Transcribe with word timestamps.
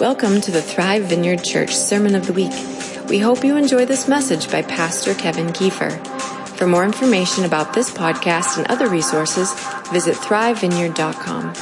Welcome 0.00 0.40
to 0.40 0.50
the 0.50 0.60
Thrive 0.60 1.04
Vineyard 1.04 1.44
Church 1.44 1.72
Sermon 1.76 2.16
of 2.16 2.26
the 2.26 2.32
Week. 2.32 2.52
We 3.08 3.20
hope 3.20 3.44
you 3.44 3.56
enjoy 3.56 3.86
this 3.86 4.08
message 4.08 4.50
by 4.50 4.62
Pastor 4.62 5.14
Kevin 5.14 5.46
Kiefer. 5.48 6.04
For 6.56 6.66
more 6.66 6.82
information 6.82 7.44
about 7.44 7.74
this 7.74 7.92
podcast 7.92 8.58
and 8.58 8.66
other 8.66 8.88
resources, 8.88 9.54
visit 9.92 10.16
thrivevineyard.com. 10.16 11.54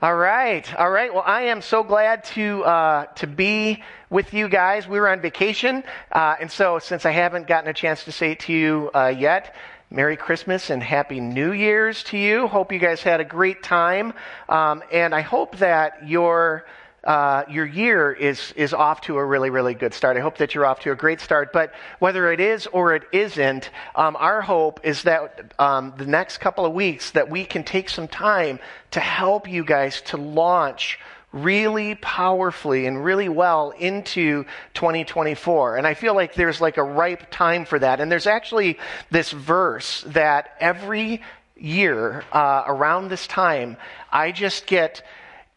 All 0.00 0.16
right, 0.16 0.74
all 0.80 0.90
right. 0.90 1.12
Well, 1.12 1.24
I 1.26 1.42
am 1.42 1.60
so 1.60 1.82
glad 1.82 2.24
to 2.24 2.64
uh, 2.64 3.04
to 3.16 3.26
be 3.26 3.82
with 4.08 4.32
you 4.32 4.48
guys. 4.48 4.88
We 4.88 4.98
were 4.98 5.10
on 5.10 5.20
vacation, 5.20 5.84
uh, 6.10 6.36
and 6.40 6.50
so 6.50 6.78
since 6.78 7.04
I 7.04 7.10
haven't 7.10 7.46
gotten 7.46 7.68
a 7.68 7.74
chance 7.74 8.04
to 8.04 8.12
say 8.12 8.32
it 8.32 8.40
to 8.40 8.52
you 8.52 8.90
uh, 8.94 9.14
yet, 9.14 9.54
Merry 9.92 10.16
Christmas 10.16 10.70
and 10.70 10.82
Happy 10.82 11.20
New 11.20 11.52
Year's 11.52 12.02
to 12.04 12.16
you. 12.16 12.46
Hope 12.46 12.72
you 12.72 12.78
guys 12.78 13.02
had 13.02 13.20
a 13.20 13.26
great 13.26 13.62
time. 13.62 14.14
Um, 14.48 14.82
and 14.90 15.14
I 15.14 15.20
hope 15.20 15.58
that 15.58 16.08
your, 16.08 16.64
uh, 17.04 17.42
your 17.50 17.66
year 17.66 18.10
is, 18.10 18.54
is 18.56 18.72
off 18.72 19.02
to 19.02 19.18
a 19.18 19.24
really, 19.24 19.50
really 19.50 19.74
good 19.74 19.92
start. 19.92 20.16
I 20.16 20.20
hope 20.20 20.38
that 20.38 20.54
you're 20.54 20.64
off 20.64 20.80
to 20.80 20.92
a 20.92 20.94
great 20.94 21.20
start. 21.20 21.52
But 21.52 21.74
whether 21.98 22.32
it 22.32 22.40
is 22.40 22.66
or 22.68 22.94
it 22.94 23.02
isn't, 23.12 23.68
um, 23.94 24.16
our 24.16 24.40
hope 24.40 24.80
is 24.82 25.02
that 25.02 25.52
um, 25.58 25.92
the 25.98 26.06
next 26.06 26.38
couple 26.38 26.64
of 26.64 26.72
weeks 26.72 27.10
that 27.10 27.28
we 27.28 27.44
can 27.44 27.62
take 27.62 27.90
some 27.90 28.08
time 28.08 28.60
to 28.92 29.00
help 29.00 29.46
you 29.46 29.62
guys 29.62 30.00
to 30.06 30.16
launch 30.16 30.98
really 31.32 31.94
powerfully 31.96 32.86
and 32.86 33.02
really 33.02 33.28
well 33.28 33.70
into 33.70 34.44
2024. 34.74 35.76
And 35.76 35.86
I 35.86 35.94
feel 35.94 36.14
like 36.14 36.34
there's 36.34 36.60
like 36.60 36.76
a 36.76 36.82
ripe 36.82 37.30
time 37.30 37.64
for 37.64 37.78
that. 37.78 38.00
And 38.00 38.12
there's 38.12 38.26
actually 38.26 38.78
this 39.10 39.30
verse 39.30 40.04
that 40.08 40.54
every 40.60 41.22
year 41.56 42.24
uh, 42.32 42.64
around 42.66 43.08
this 43.08 43.26
time, 43.26 43.76
I 44.10 44.32
just 44.32 44.66
get 44.66 45.02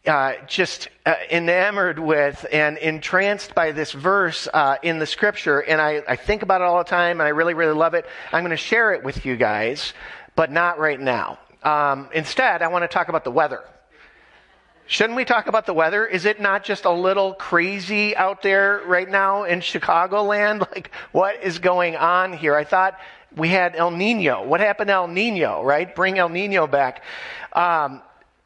uh, 0.06 0.34
just 0.46 0.88
uh, 1.04 1.14
enamored 1.30 1.98
with 1.98 2.46
and 2.52 2.78
entranced 2.78 3.54
by 3.54 3.72
this 3.72 3.92
verse 3.92 4.48
uh, 4.54 4.76
in 4.82 4.98
the 4.98 5.06
scripture. 5.06 5.60
And 5.60 5.80
I, 5.80 6.02
I 6.06 6.16
think 6.16 6.42
about 6.42 6.60
it 6.60 6.64
all 6.64 6.78
the 6.78 6.84
time, 6.84 7.20
and 7.20 7.26
I 7.26 7.30
really, 7.30 7.54
really 7.54 7.74
love 7.74 7.94
it. 7.94 8.06
I'm 8.32 8.42
going 8.42 8.50
to 8.50 8.56
share 8.56 8.92
it 8.92 9.02
with 9.02 9.26
you 9.26 9.36
guys, 9.36 9.94
but 10.36 10.52
not 10.52 10.78
right 10.78 11.00
now. 11.00 11.38
Um, 11.62 12.08
instead, 12.14 12.62
I 12.62 12.68
want 12.68 12.84
to 12.84 12.88
talk 12.88 13.08
about 13.08 13.24
the 13.24 13.32
weather. 13.32 13.64
Shouldn't 14.88 15.16
we 15.16 15.24
talk 15.24 15.48
about 15.48 15.66
the 15.66 15.74
weather? 15.74 16.06
Is 16.06 16.24
it 16.26 16.40
not 16.40 16.62
just 16.62 16.84
a 16.84 16.90
little 16.90 17.34
crazy 17.34 18.16
out 18.16 18.42
there 18.42 18.82
right 18.86 19.08
now 19.08 19.44
in 19.44 19.60
Chicagoland? 19.60 20.66
Like, 20.76 20.90
what 21.12 21.42
is 21.42 21.58
going 21.58 21.96
on 21.96 22.32
here? 22.32 22.54
I 22.54 22.64
thought 22.64 22.98
we 23.34 23.48
had 23.48 23.76
El 23.76 23.90
Nino. 23.90 24.44
What 24.46 24.60
happened 24.60 24.88
to 24.88 24.94
El 24.94 25.08
Nino, 25.08 25.62
right? 25.62 25.94
Bring 25.94 26.18
El 26.18 26.28
Nino 26.28 26.66
back. 26.66 27.02
Um, 27.52 28.02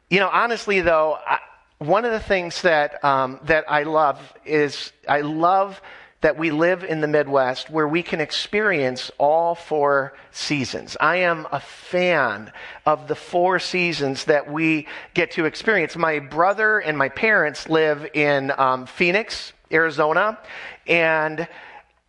you 0.09 0.19
know, 0.19 0.29
honestly 0.29 0.81
though, 0.81 1.17
I, 1.25 1.39
one 1.79 2.05
of 2.05 2.11
the 2.11 2.19
things 2.19 2.61
that, 2.61 3.03
um, 3.03 3.39
that 3.43 3.65
I 3.69 3.83
love 3.83 4.19
is 4.45 4.93
I 5.09 5.21
love 5.21 5.81
that 6.21 6.37
we 6.37 6.51
live 6.51 6.83
in 6.83 7.01
the 7.01 7.07
Midwest 7.07 7.69
where 7.69 7.87
we 7.87 8.03
can 8.03 8.21
experience 8.21 9.11
all 9.17 9.55
four 9.55 10.13
seasons. 10.31 10.95
I 10.99 11.17
am 11.17 11.47
a 11.51 11.59
fan 11.59 12.51
of 12.85 13.07
the 13.07 13.15
four 13.15 13.59
seasons 13.59 14.25
that 14.25 14.51
we 14.51 14.87
get 15.13 15.31
to 15.31 15.45
experience. 15.45 15.95
My 15.95 16.19
brother 16.19 16.79
and 16.79 16.97
my 16.97 17.09
parents 17.09 17.67
live 17.67 18.07
in 18.13 18.51
um, 18.57 18.85
Phoenix, 18.85 19.53
Arizona, 19.71 20.37
and 20.85 21.47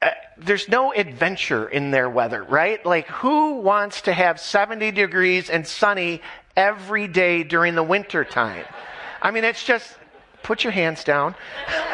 uh, 0.02 0.10
there's 0.36 0.68
no 0.68 0.92
adventure 0.92 1.66
in 1.66 1.90
their 1.90 2.10
weather, 2.10 2.42
right? 2.44 2.84
Like, 2.84 3.08
who 3.08 3.60
wants 3.60 4.02
to 4.02 4.12
have 4.12 4.38
70 4.38 4.90
degrees 4.90 5.48
and 5.48 5.66
sunny 5.66 6.20
every 6.54 7.08
day 7.08 7.44
during 7.44 7.74
the 7.74 7.82
winter 7.82 8.24
time? 8.24 8.66
I 9.22 9.30
mean, 9.30 9.44
it's 9.44 9.64
just, 9.64 9.96
put 10.42 10.64
your 10.64 10.72
hands 10.72 11.04
down 11.04 11.36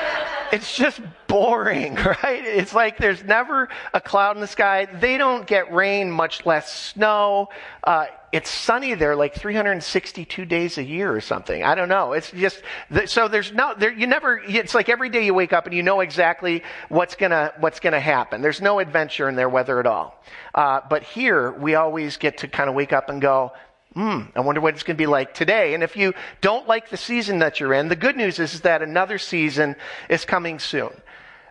it's 0.53 0.77
just 0.77 1.01
boring, 1.27 1.95
right? 2.23 2.45
It's 2.45 2.73
like 2.73 2.99
there's 2.99 3.23
never 3.25 3.69
a 3.93 4.01
cloud 4.01 4.37
in 4.37 4.41
the 4.41 4.47
sky. 4.47 4.87
They 4.87 5.19
don't 5.19 5.47
get 5.47 5.73
rain, 5.73 6.11
much 6.11 6.47
less 6.47 6.73
snow. 6.73 7.49
Uh, 7.85 8.07
it's 8.31 8.51
sunny 8.51 8.95
there 8.95 9.17
like 9.17 9.35
362 9.35 10.45
days 10.45 10.77
a 10.77 10.83
year 10.83 11.15
or 11.15 11.21
something. 11.21 11.63
I 11.63 11.75
don't 11.75 11.89
know. 11.89 12.13
It's 12.13 12.31
just, 12.31 12.63
so 13.07 13.29
there's 13.29 13.53
no, 13.53 13.75
there, 13.77 13.93
you 13.93 14.07
never, 14.07 14.39
it's 14.39 14.75
like 14.75 14.89
every 14.89 15.09
day 15.09 15.25
you 15.25 15.33
wake 15.33 15.53
up 15.53 15.67
and 15.67 15.75
you 15.75 15.83
know 15.83 16.01
exactly 16.01 16.63
what's 16.89 17.15
gonna, 17.15 17.53
what's 17.61 17.81
gonna 17.81 18.01
happen. 18.01 18.43
There's 18.43 18.61
no 18.61 18.81
adventure 18.81 19.29
in 19.29 19.37
their 19.37 19.49
weather 19.49 19.81
at 19.81 19.87
all. 19.87 20.23
Uh, 20.55 20.81
but 20.89 21.03
here 21.03 21.53
we 21.53 21.75
always 21.75 22.19
get 22.19 22.39
to 22.39 22.49
kind 22.49 22.69
of 22.69 22.75
wake 22.75 22.93
up 22.93 23.09
and 23.09 23.21
go, 23.21 23.53
Hmm, 23.95 24.23
I 24.37 24.41
wonder 24.41 24.61
what 24.61 24.75
it's 24.75 24.83
going 24.83 24.97
to 24.97 25.03
be 25.03 25.07
like 25.07 25.35
today. 25.35 25.75
And 25.75 25.83
if 25.83 25.97
you 25.97 26.15
don't 26.41 26.69
like 26.69 26.91
the 26.91 26.97
season 26.97 27.39
that 27.39 27.59
you're 27.59 27.73
in, 27.73 27.89
the 27.89 27.97
good 27.97 28.17
news 28.17 28.39
is, 28.39 28.55
is 28.55 28.61
that 28.61 28.83
another 28.83 29.19
season 29.19 29.77
is 30.09 30.25
coming 30.25 30.59
soon. 30.59 30.93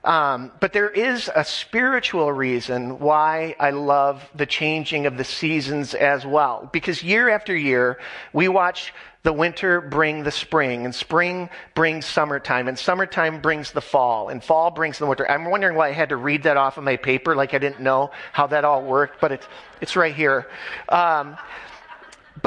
Um, 0.04 0.52
but 0.62 0.72
there 0.72 0.90
is 0.90 1.30
a 1.36 1.44
spiritual 1.44 2.32
reason 2.32 3.00
why 3.00 3.56
I 3.60 3.72
love 3.72 4.24
the 4.36 4.46
changing 4.46 5.06
of 5.06 5.18
the 5.18 5.26
seasons 5.26 5.94
as 5.94 6.26
well. 6.26 6.70
Because 6.72 7.04
year 7.04 7.28
after 7.28 7.56
year, 7.56 8.00
we 8.32 8.48
watch 8.48 8.94
the 9.24 9.34
winter 9.34 9.82
bring 9.82 10.24
the 10.24 10.32
spring, 10.32 10.86
and 10.86 10.96
spring 10.96 11.50
brings 11.76 12.06
summertime, 12.06 12.70
and 12.70 12.80
summertime 12.80 13.42
brings 13.42 13.72
the 13.72 13.82
fall, 13.82 14.30
and 14.30 14.42
fall 14.42 14.72
brings 14.72 15.00
the 15.00 15.06
winter. 15.06 15.30
I'm 15.30 15.44
wondering 15.50 15.76
why 15.76 15.90
I 15.90 15.92
had 15.92 16.10
to 16.10 16.16
read 16.16 16.44
that 16.44 16.56
off 16.56 16.78
of 16.78 16.86
my 16.86 16.96
paper, 16.96 17.36
like 17.36 17.54
I 17.54 17.58
didn't 17.58 17.82
know 17.82 18.12
how 18.32 18.48
that 18.48 18.64
all 18.64 18.84
worked, 18.84 19.20
but 19.20 19.34
it's, 19.34 19.48
it's 19.82 19.98
right 19.98 20.16
here. 20.16 20.48
Um, 20.88 21.36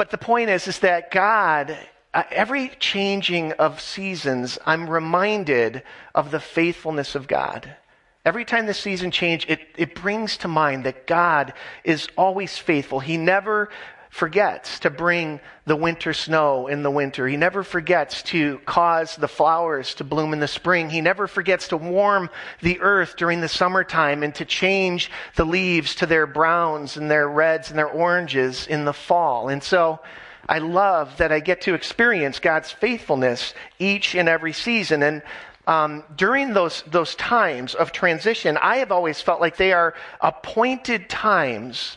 but 0.01 0.09
the 0.09 0.17
point 0.17 0.49
is, 0.49 0.67
is 0.67 0.79
that 0.79 1.11
God, 1.11 1.77
uh, 2.11 2.23
every 2.31 2.69
changing 2.79 3.51
of 3.51 3.79
seasons, 3.79 4.57
I'm 4.65 4.89
reminded 4.89 5.83
of 6.15 6.31
the 6.31 6.39
faithfulness 6.39 7.13
of 7.13 7.27
God. 7.27 7.75
Every 8.25 8.43
time 8.43 8.65
the 8.65 8.73
season 8.73 9.11
change, 9.11 9.45
it, 9.47 9.59
it 9.77 9.93
brings 9.93 10.37
to 10.37 10.47
mind 10.47 10.85
that 10.85 11.05
God 11.05 11.53
is 11.83 12.07
always 12.17 12.57
faithful. 12.57 12.99
He 12.99 13.15
never 13.15 13.69
forgets 14.11 14.79
to 14.81 14.89
bring 14.89 15.39
the 15.65 15.75
winter 15.75 16.11
snow 16.13 16.67
in 16.67 16.83
the 16.83 16.91
winter. 16.91 17.27
He 17.27 17.37
never 17.37 17.63
forgets 17.63 18.21
to 18.23 18.59
cause 18.65 19.15
the 19.15 19.27
flowers 19.27 19.95
to 19.95 20.03
bloom 20.03 20.33
in 20.33 20.41
the 20.41 20.49
spring. 20.49 20.89
He 20.89 20.99
never 20.99 21.27
forgets 21.27 21.69
to 21.69 21.77
warm 21.77 22.29
the 22.61 22.81
earth 22.81 23.15
during 23.15 23.39
the 23.39 23.47
summertime 23.47 24.21
and 24.21 24.35
to 24.35 24.43
change 24.43 25.09
the 25.37 25.45
leaves 25.45 25.95
to 25.95 26.05
their 26.05 26.27
browns 26.27 26.97
and 26.97 27.09
their 27.09 27.27
reds 27.27 27.69
and 27.69 27.79
their 27.79 27.87
oranges 27.87 28.67
in 28.67 28.83
the 28.83 28.93
fall. 28.93 29.47
And 29.47 29.63
so, 29.63 29.99
I 30.49 30.57
love 30.57 31.15
that 31.17 31.31
I 31.31 31.39
get 31.39 31.61
to 31.61 31.75
experience 31.75 32.39
God's 32.39 32.71
faithfulness 32.71 33.53
each 33.79 34.15
and 34.15 34.27
every 34.27 34.51
season. 34.51 35.03
And 35.03 35.21
um, 35.67 36.03
during 36.17 36.53
those 36.53 36.83
those 36.87 37.15
times 37.15 37.75
of 37.75 37.93
transition, 37.93 38.57
I 38.57 38.77
have 38.77 38.91
always 38.91 39.21
felt 39.21 39.39
like 39.39 39.55
they 39.55 39.71
are 39.71 39.93
appointed 40.19 41.07
times 41.07 41.95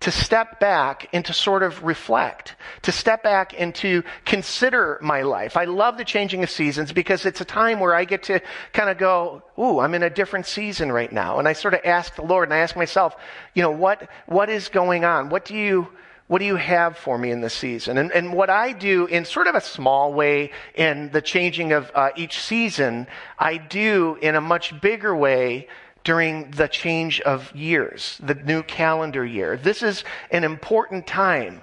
to 0.00 0.10
step 0.10 0.60
back 0.60 1.08
and 1.12 1.24
to 1.24 1.32
sort 1.32 1.62
of 1.62 1.82
reflect, 1.82 2.56
to 2.82 2.92
step 2.92 3.22
back 3.22 3.54
and 3.58 3.74
to 3.76 4.02
consider 4.24 4.98
my 5.00 5.22
life. 5.22 5.56
I 5.56 5.64
love 5.64 5.96
the 5.96 6.04
changing 6.04 6.42
of 6.42 6.50
seasons 6.50 6.92
because 6.92 7.24
it's 7.24 7.40
a 7.40 7.44
time 7.44 7.80
where 7.80 7.94
I 7.94 8.04
get 8.04 8.24
to 8.24 8.40
kind 8.72 8.90
of 8.90 8.98
go, 8.98 9.42
ooh, 9.58 9.78
I'm 9.78 9.94
in 9.94 10.02
a 10.02 10.10
different 10.10 10.46
season 10.46 10.92
right 10.92 11.10
now. 11.10 11.38
And 11.38 11.48
I 11.48 11.54
sort 11.54 11.74
of 11.74 11.80
ask 11.84 12.14
the 12.16 12.22
Lord 12.22 12.48
and 12.48 12.54
I 12.54 12.58
ask 12.58 12.76
myself, 12.76 13.16
you 13.54 13.62
know, 13.62 13.70
what, 13.70 14.08
what 14.26 14.50
is 14.50 14.68
going 14.68 15.04
on? 15.04 15.30
What 15.30 15.44
do 15.46 15.54
you, 15.54 15.88
what 16.26 16.38
do 16.38 16.44
you 16.44 16.56
have 16.56 16.98
for 16.98 17.16
me 17.16 17.30
in 17.30 17.40
this 17.40 17.54
season? 17.54 17.96
And, 17.96 18.12
and 18.12 18.34
what 18.34 18.50
I 18.50 18.72
do 18.72 19.06
in 19.06 19.24
sort 19.24 19.46
of 19.46 19.54
a 19.54 19.60
small 19.60 20.12
way 20.12 20.50
in 20.74 21.10
the 21.12 21.22
changing 21.22 21.72
of 21.72 21.90
uh, 21.94 22.10
each 22.16 22.40
season, 22.40 23.06
I 23.38 23.56
do 23.56 24.18
in 24.20 24.34
a 24.34 24.40
much 24.40 24.78
bigger 24.80 25.14
way 25.14 25.68
during 26.04 26.50
the 26.50 26.68
change 26.68 27.20
of 27.22 27.54
years, 27.54 28.18
the 28.22 28.34
new 28.34 28.62
calendar 28.62 29.24
year. 29.24 29.56
This 29.56 29.82
is 29.82 30.04
an 30.30 30.44
important 30.44 31.06
time 31.06 31.62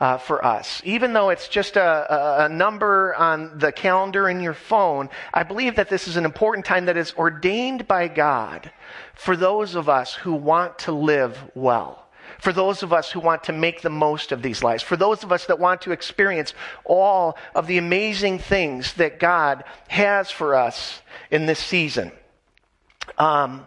uh, 0.00 0.18
for 0.18 0.44
us. 0.44 0.80
Even 0.84 1.12
though 1.12 1.30
it's 1.30 1.48
just 1.48 1.76
a, 1.76 2.44
a, 2.44 2.48
number 2.48 3.14
on 3.16 3.58
the 3.58 3.72
calendar 3.72 4.28
in 4.28 4.40
your 4.40 4.54
phone, 4.54 5.08
I 5.34 5.42
believe 5.42 5.76
that 5.76 5.88
this 5.88 6.06
is 6.06 6.16
an 6.16 6.24
important 6.24 6.66
time 6.66 6.86
that 6.86 6.96
is 6.96 7.14
ordained 7.14 7.88
by 7.88 8.08
God 8.08 8.70
for 9.14 9.36
those 9.36 9.74
of 9.74 9.88
us 9.88 10.14
who 10.14 10.34
want 10.34 10.78
to 10.80 10.92
live 10.92 11.36
well. 11.54 12.04
For 12.38 12.52
those 12.52 12.84
of 12.84 12.92
us 12.92 13.10
who 13.10 13.18
want 13.18 13.44
to 13.44 13.52
make 13.52 13.82
the 13.82 13.90
most 13.90 14.30
of 14.30 14.42
these 14.42 14.62
lives, 14.62 14.84
for 14.84 14.96
those 14.96 15.24
of 15.24 15.32
us 15.32 15.46
that 15.46 15.58
want 15.58 15.82
to 15.82 15.90
experience 15.90 16.54
all 16.84 17.36
of 17.54 17.66
the 17.66 17.78
amazing 17.78 18.38
things 18.38 18.94
that 18.94 19.18
God 19.18 19.64
has 19.88 20.30
for 20.30 20.54
us 20.54 21.02
in 21.32 21.46
this 21.46 21.58
season. 21.58 22.12
Um, 23.18 23.66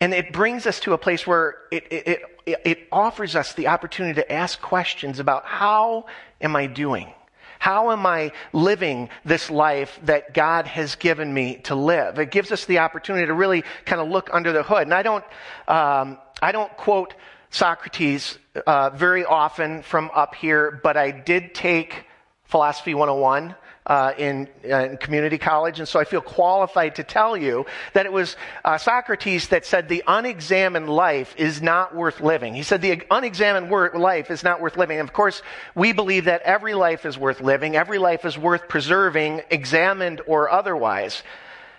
and 0.00 0.14
it 0.14 0.32
brings 0.32 0.66
us 0.66 0.80
to 0.80 0.94
a 0.94 0.98
place 0.98 1.26
where 1.26 1.56
it, 1.70 1.92
it, 1.92 2.22
it, 2.46 2.60
it 2.64 2.88
offers 2.90 3.36
us 3.36 3.52
the 3.52 3.68
opportunity 3.68 4.14
to 4.14 4.32
ask 4.32 4.60
questions 4.60 5.18
about 5.18 5.44
how 5.44 6.06
am 6.40 6.56
I 6.56 6.66
doing? 6.66 7.12
How 7.58 7.90
am 7.90 8.06
I 8.06 8.32
living 8.54 9.10
this 9.26 9.50
life 9.50 10.00
that 10.04 10.32
God 10.32 10.66
has 10.66 10.94
given 10.94 11.32
me 11.32 11.56
to 11.64 11.74
live? 11.74 12.18
It 12.18 12.30
gives 12.30 12.50
us 12.50 12.64
the 12.64 12.78
opportunity 12.78 13.26
to 13.26 13.34
really 13.34 13.64
kind 13.84 14.00
of 14.00 14.08
look 14.08 14.30
under 14.32 14.52
the 14.52 14.62
hood. 14.62 14.84
And 14.84 14.94
I 14.94 15.02
don't, 15.02 15.24
um, 15.68 16.16
I 16.40 16.52
don't 16.52 16.74
quote 16.78 17.12
Socrates 17.50 18.38
uh, 18.66 18.90
very 18.90 19.26
often 19.26 19.82
from 19.82 20.10
up 20.14 20.34
here, 20.34 20.80
but 20.82 20.96
I 20.96 21.10
did 21.10 21.54
take 21.54 22.06
Philosophy 22.50 22.94
101 22.94 23.54
uh, 23.86 24.12
in, 24.18 24.48
uh, 24.68 24.76
in, 24.90 24.96
community 24.96 25.38
college, 25.38 25.78
and 25.78 25.88
so 25.88 26.00
I 26.00 26.04
feel 26.04 26.20
qualified 26.20 26.96
to 26.96 27.04
tell 27.04 27.36
you 27.36 27.64
that 27.92 28.06
it 28.06 28.12
was 28.12 28.36
uh, 28.64 28.76
Socrates 28.76 29.48
that 29.48 29.64
said 29.64 29.88
the 29.88 30.02
unexamined 30.06 30.88
life 30.88 31.32
is 31.38 31.62
not 31.62 31.94
worth 31.94 32.20
living. 32.20 32.54
He 32.54 32.64
said 32.64 32.82
the 32.82 33.02
unexamined 33.08 33.70
wor- 33.70 33.92
life 33.94 34.32
is 34.32 34.42
not 34.42 34.60
worth 34.60 34.76
living. 34.76 34.98
And 34.98 35.08
of 35.08 35.12
course, 35.12 35.42
we 35.76 35.92
believe 35.92 36.24
that 36.24 36.42
every 36.42 36.74
life 36.74 37.06
is 37.06 37.16
worth 37.16 37.40
living, 37.40 37.76
every 37.76 37.98
life 37.98 38.24
is 38.24 38.36
worth 38.36 38.68
preserving, 38.68 39.42
examined 39.48 40.20
or 40.26 40.50
otherwise. 40.50 41.22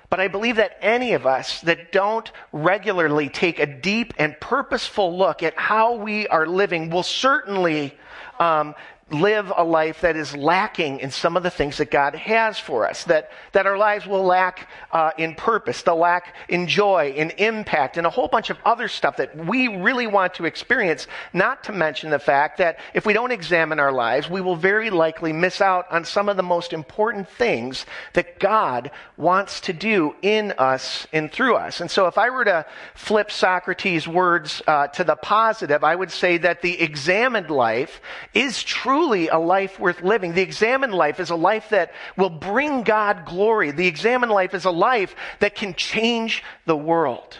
But 0.10 0.22
I 0.22 0.30
believe 0.30 0.56
that 0.56 0.78
any 0.82 1.14
of 1.14 1.26
us 1.26 1.62
that 1.62 1.92
don't 1.92 2.30
regularly 2.52 3.28
take 3.28 3.60
a 3.60 3.66
deep 3.66 4.14
and 4.18 4.40
purposeful 4.40 5.18
look 5.18 5.44
at 5.44 5.58
how 5.58 5.96
we 5.96 6.28
are 6.28 6.48
living 6.48 6.90
will 6.90 7.04
certainly 7.04 7.98
um, 8.42 8.74
live 9.12 9.52
a 9.56 9.64
life 9.64 10.02
that 10.02 10.16
is 10.16 10.36
lacking 10.36 11.00
in 11.00 11.12
some 11.12 11.36
of 11.38 11.44
the 11.44 11.50
things 11.50 11.78
that 11.78 11.92
God 11.92 12.16
has 12.16 12.58
for 12.58 12.88
us, 12.88 13.04
that, 13.06 13.32
that 13.52 13.66
our 13.66 13.78
lives 13.78 14.08
will 14.08 14.24
lack 14.24 14.70
uh, 14.92 15.12
in 15.18 15.36
purpose, 15.36 15.82
they'll 15.82 15.98
lack 15.98 16.36
in 16.48 16.68
joy, 16.68 17.14
in 17.16 17.32
impact, 17.32 17.98
and 17.98 18.08
a 18.08 18.10
whole 18.10 18.28
bunch 18.28 18.50
of 18.50 18.58
other 18.66 18.88
stuff 18.88 19.18
that 19.18 19.36
we 19.36 19.68
really 19.68 20.08
want 20.08 20.36
to 20.36 20.46
experience, 20.46 21.08
not 21.34 21.64
to 21.66 21.72
mention 21.72 22.10
the 22.10 22.20
fact 22.20 22.58
that 22.58 22.80
if 22.94 23.06
we 23.06 23.14
don't 23.14 23.32
examine 23.32 23.80
our 23.80 23.92
lives, 23.92 24.30
we 24.30 24.42
will 24.42 24.56
very 24.56 24.90
likely 24.90 25.34
miss 25.34 25.62
out 25.62 25.92
on 25.92 26.06
some 26.06 26.30
of 26.30 26.38
the 26.38 26.44
most 26.44 26.74
important 26.74 27.28
things 27.28 27.86
that 28.14 28.40
God 28.40 28.92
wants 29.18 29.62
to 29.62 29.74
do 29.74 30.16
in 30.22 30.54
us 30.58 31.08
and 31.12 31.32
through 31.32 31.56
us. 31.56 31.82
And 31.82 31.92
so 31.92 32.08
if 32.08 32.18
I 32.18 32.30
were 32.30 32.46
to 32.46 32.66
flip 32.96 33.32
Socrates' 33.32 34.08
words 34.08 34.62
uh, 34.68 34.88
to 34.88 35.04
the 35.04 35.16
positive, 35.16 35.84
I 35.84 35.96
would 35.96 36.12
say 36.12 36.38
that 36.38 36.62
the 36.62 36.80
examined 36.82 37.50
life 37.50 38.02
is 38.34 38.64
true 38.64 39.01
truly 39.02 39.30
a 39.30 39.38
life 39.38 39.80
worth 39.80 40.04
living. 40.04 40.34
The 40.34 40.42
examined 40.42 40.94
life 40.94 41.20
is 41.20 41.32
a 41.32 41.36
life 41.36 41.70
that 41.70 41.92
will 42.18 42.30
bring 42.30 42.84
God 42.84 43.26
glory. 43.26 43.72
The 43.72 43.88
examined 43.88 44.32
life 44.32 44.54
is 44.54 44.66
a 44.66 44.72
life 44.72 45.16
that 45.40 45.56
can 45.56 45.74
change 45.74 46.44
the 46.66 46.78
world 46.78 47.38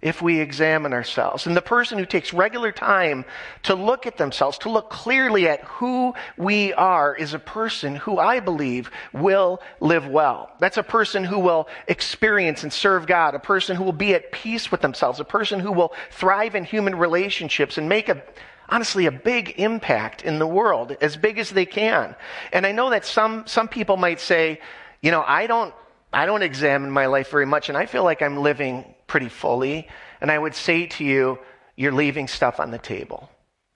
if 0.00 0.20
we 0.20 0.40
examine 0.40 0.92
ourselves. 0.92 1.46
And 1.46 1.56
the 1.56 1.62
person 1.62 1.98
who 1.98 2.06
takes 2.06 2.32
regular 2.32 2.72
time 2.72 3.24
to 3.64 3.74
look 3.76 4.06
at 4.06 4.16
themselves, 4.16 4.58
to 4.58 4.70
look 4.70 4.90
clearly 4.90 5.46
at 5.48 5.62
who 5.62 6.14
we 6.36 6.72
are, 6.72 7.14
is 7.14 7.32
a 7.32 7.38
person 7.38 7.94
who 7.94 8.18
I 8.18 8.40
believe 8.40 8.90
will 9.12 9.60
live 9.80 10.08
well. 10.08 10.50
That's 10.58 10.78
a 10.78 10.82
person 10.82 11.22
who 11.22 11.38
will 11.38 11.68
experience 11.86 12.64
and 12.64 12.72
serve 12.72 13.06
God, 13.06 13.36
a 13.36 13.40
person 13.40 13.76
who 13.76 13.84
will 13.84 13.92
be 13.92 14.14
at 14.14 14.32
peace 14.32 14.70
with 14.70 14.80
themselves, 14.80 15.20
a 15.20 15.24
person 15.24 15.60
who 15.60 15.72
will 15.72 15.92
thrive 16.10 16.56
in 16.56 16.64
human 16.64 16.96
relationships 16.96 17.78
and 17.78 17.88
make 17.88 18.08
a 18.08 18.22
honestly 18.68 19.06
a 19.06 19.12
big 19.12 19.54
impact 19.56 20.22
in 20.22 20.38
the 20.38 20.46
world, 20.46 20.96
as 21.00 21.16
big 21.16 21.38
as 21.38 21.50
they 21.50 21.66
can. 21.66 22.14
And 22.52 22.66
I 22.66 22.72
know 22.72 22.90
that 22.90 23.04
some, 23.04 23.46
some 23.46 23.68
people 23.68 23.96
might 23.96 24.20
say, 24.20 24.60
you 25.00 25.10
know, 25.10 25.24
I 25.26 25.46
don't, 25.46 25.74
I 26.12 26.26
don't 26.26 26.42
examine 26.42 26.90
my 26.90 27.06
life 27.06 27.30
very 27.30 27.46
much, 27.46 27.68
and 27.68 27.78
I 27.78 27.86
feel 27.86 28.04
like 28.04 28.22
I'm 28.22 28.38
living 28.38 28.94
pretty 29.06 29.28
fully. 29.28 29.88
And 30.20 30.30
I 30.30 30.38
would 30.38 30.54
say 30.54 30.86
to 30.86 31.04
you, 31.04 31.38
you're 31.76 31.92
leaving 31.92 32.28
stuff 32.28 32.60
on 32.60 32.70
the 32.70 32.78
table. 32.78 33.30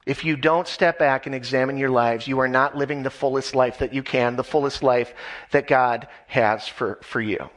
If 0.05 0.25
you 0.25 0.37
don't 0.37 0.67
step 0.67 0.99
back 0.99 1.27
and 1.27 1.35
examine 1.35 1.77
your 1.77 1.91
lives, 1.91 2.27
you 2.27 2.41
are 2.41 2.49
not 2.49 2.77
living 2.77 3.03
the 3.03 3.11
fullest 3.11 3.55
life 3.55 3.79
that 3.79 3.95
you 3.95 4.03
can, 4.03 4.35
the 4.35 4.43
fullest 4.43 4.83
life 4.83 5.15
that 5.53 5.69
God 5.69 6.09
has 6.27 6.67
for, 6.67 6.99
for 7.03 7.21
you. 7.21 7.49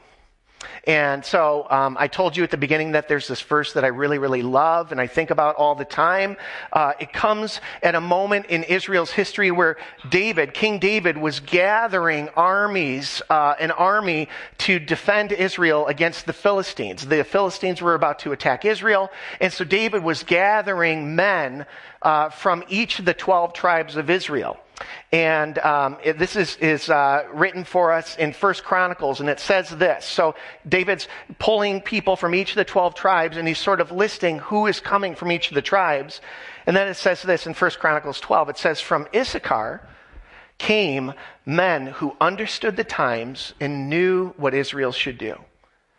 And 0.86 1.24
so 1.24 1.66
um, 1.68 1.96
I 1.98 2.06
told 2.06 2.36
you 2.36 2.44
at 2.44 2.50
the 2.50 2.56
beginning 2.56 2.92
that 2.92 3.08
there's 3.08 3.26
this 3.26 3.40
verse 3.40 3.72
that 3.72 3.84
I 3.84 3.88
really, 3.88 4.18
really 4.18 4.42
love 4.42 4.92
and 4.92 5.00
I 5.00 5.08
think 5.08 5.30
about 5.30 5.56
all 5.56 5.74
the 5.74 5.84
time. 5.84 6.36
Uh, 6.72 6.92
it 7.00 7.12
comes 7.12 7.60
at 7.82 7.94
a 7.94 8.00
moment 8.00 8.46
in 8.46 8.62
Israel's 8.62 9.10
history 9.10 9.50
where 9.50 9.76
David, 10.08 10.54
King 10.54 10.78
David, 10.78 11.18
was 11.18 11.40
gathering 11.40 12.28
armies, 12.36 13.20
uh, 13.28 13.54
an 13.58 13.72
army 13.72 14.28
to 14.58 14.78
defend 14.78 15.32
Israel 15.32 15.86
against 15.88 16.24
the 16.26 16.32
Philistines. 16.32 17.06
The 17.06 17.24
Philistines 17.24 17.82
were 17.82 17.94
about 17.94 18.20
to 18.20 18.32
attack 18.32 18.64
Israel, 18.64 19.10
and 19.40 19.52
so 19.52 19.64
David 19.64 20.04
was 20.04 20.22
gathering 20.22 21.16
men 21.16 21.66
uh, 22.02 22.28
from 22.28 22.62
each 22.68 23.00
of 23.00 23.04
the 23.04 23.14
12 23.14 23.52
tribes 23.52 23.96
of 23.96 24.08
Israel. 24.08 24.58
And 25.12 25.58
um, 25.58 25.96
it, 26.04 26.18
this 26.18 26.36
is, 26.36 26.56
is 26.56 26.90
uh, 26.90 27.24
written 27.32 27.64
for 27.64 27.92
us 27.92 28.16
in 28.16 28.32
First 28.32 28.64
Chronicles, 28.64 29.20
and 29.20 29.28
it 29.28 29.40
says 29.40 29.70
this. 29.70 30.04
So 30.04 30.34
David's 30.68 31.08
pulling 31.38 31.80
people 31.80 32.16
from 32.16 32.34
each 32.34 32.50
of 32.50 32.56
the 32.56 32.64
12 32.64 32.94
tribes, 32.94 33.36
and 33.36 33.48
he's 33.48 33.58
sort 33.58 33.80
of 33.80 33.92
listing 33.92 34.38
who 34.38 34.66
is 34.66 34.80
coming 34.80 35.14
from 35.14 35.32
each 35.32 35.48
of 35.48 35.54
the 35.54 35.62
tribes. 35.62 36.20
And 36.66 36.76
then 36.76 36.88
it 36.88 36.94
says 36.94 37.22
this 37.22 37.46
in 37.46 37.54
First 37.54 37.78
Chronicles 37.78 38.20
12. 38.20 38.50
It 38.50 38.58
says, 38.58 38.80
From 38.80 39.06
Issachar 39.14 39.80
came 40.58 41.12
men 41.44 41.86
who 41.86 42.16
understood 42.20 42.76
the 42.76 42.84
times 42.84 43.54
and 43.60 43.88
knew 43.88 44.34
what 44.36 44.54
Israel 44.54 44.92
should 44.92 45.18
do. 45.18 45.38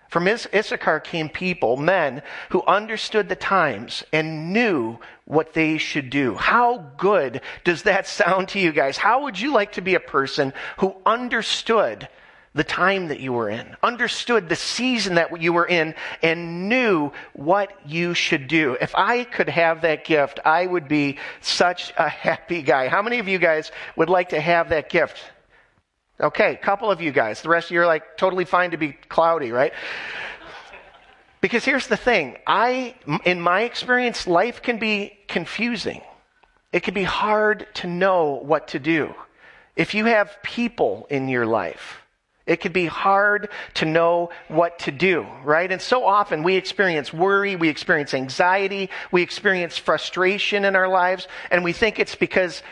From 0.09 0.27
Issachar 0.27 1.01
came 1.01 1.29
people, 1.29 1.75
men 1.75 2.21
who 2.49 2.63
understood 2.63 3.27
the 3.27 3.35
times 3.35 4.03
and 4.13 4.53
knew 4.53 4.99
what 5.25 5.53
they 5.53 5.77
should 5.77 6.09
do. 6.09 6.35
How 6.35 6.77
good 6.97 7.41
does 7.63 7.83
that 7.83 8.07
sound 8.19 8.49
to 8.49 8.59
you 8.59 8.71
guys? 8.71 8.97
How 8.97 9.23
would 9.23 9.39
you 9.39 9.51
like 9.51 9.73
to 9.73 9.81
be 9.81 9.95
a 9.95 9.99
person 9.99 10.53
who 10.77 10.95
understood 11.05 12.07
the 12.53 12.63
time 12.63 13.09
that 13.09 13.19
you 13.19 13.33
were 13.33 13.49
in, 13.49 13.75
understood 13.83 14.49
the 14.49 14.55
season 14.55 15.15
that 15.15 15.39
you 15.41 15.53
were 15.53 15.67
in, 15.67 15.93
and 16.23 16.69
knew 16.69 17.11
what 17.33 17.71
you 17.85 18.13
should 18.13 18.47
do? 18.47 18.77
If 18.79 18.95
I 18.95 19.25
could 19.25 19.49
have 19.49 19.81
that 19.81 20.05
gift, 20.05 20.39
I 20.43 20.65
would 20.65 20.87
be 20.87 21.17
such 21.41 21.93
a 21.97 22.07
happy 22.09 22.61
guy. 22.61 22.87
How 22.87 23.01
many 23.01 23.19
of 23.19 23.27
you 23.27 23.39
guys 23.39 23.71
would 23.97 24.09
like 24.09 24.29
to 24.29 24.39
have 24.39 24.69
that 24.69 24.89
gift? 24.89 25.19
Okay, 26.19 26.53
a 26.53 26.57
couple 26.57 26.89
of 26.89 26.99
you 26.99 27.11
guys. 27.11 27.41
The 27.41 27.49
rest 27.49 27.67
of 27.67 27.71
you 27.71 27.81
are 27.81 27.85
like 27.85 28.17
totally 28.17 28.45
fine 28.45 28.71
to 28.71 28.77
be 28.77 28.93
cloudy, 29.07 29.51
right? 29.51 29.71
Because 31.41 31.63
here's 31.63 31.87
the 31.87 31.97
thing. 31.97 32.37
I, 32.47 32.95
in 33.23 33.39
my 33.39 33.61
experience, 33.61 34.25
life 34.25 34.63
can 34.63 34.79
be 34.79 35.17
confusing. 35.27 36.01
It 36.73 36.81
can 36.81 36.95
be 36.95 37.03
hard 37.03 37.67
to 37.75 37.87
know 37.87 38.39
what 38.41 38.69
to 38.69 38.79
do. 38.79 39.13
If 39.75 39.93
you 39.93 40.05
have 40.05 40.35
people 40.41 41.05
in 41.11 41.29
your 41.29 41.45
life, 41.45 42.01
it 42.47 42.61
can 42.61 42.71
be 42.71 42.87
hard 42.87 43.49
to 43.75 43.85
know 43.85 44.31
what 44.47 44.79
to 44.79 44.91
do, 44.91 45.27
right? 45.43 45.71
And 45.71 45.81
so 45.81 46.03
often 46.03 46.41
we 46.41 46.55
experience 46.55 47.13
worry, 47.13 47.55
we 47.55 47.69
experience 47.69 48.13
anxiety, 48.15 48.89
we 49.11 49.21
experience 49.21 49.77
frustration 49.77 50.65
in 50.65 50.75
our 50.75 50.87
lives, 50.87 51.27
and 51.51 51.63
we 51.63 51.73
think 51.73 51.99
it's 51.99 52.15
because 52.15 52.63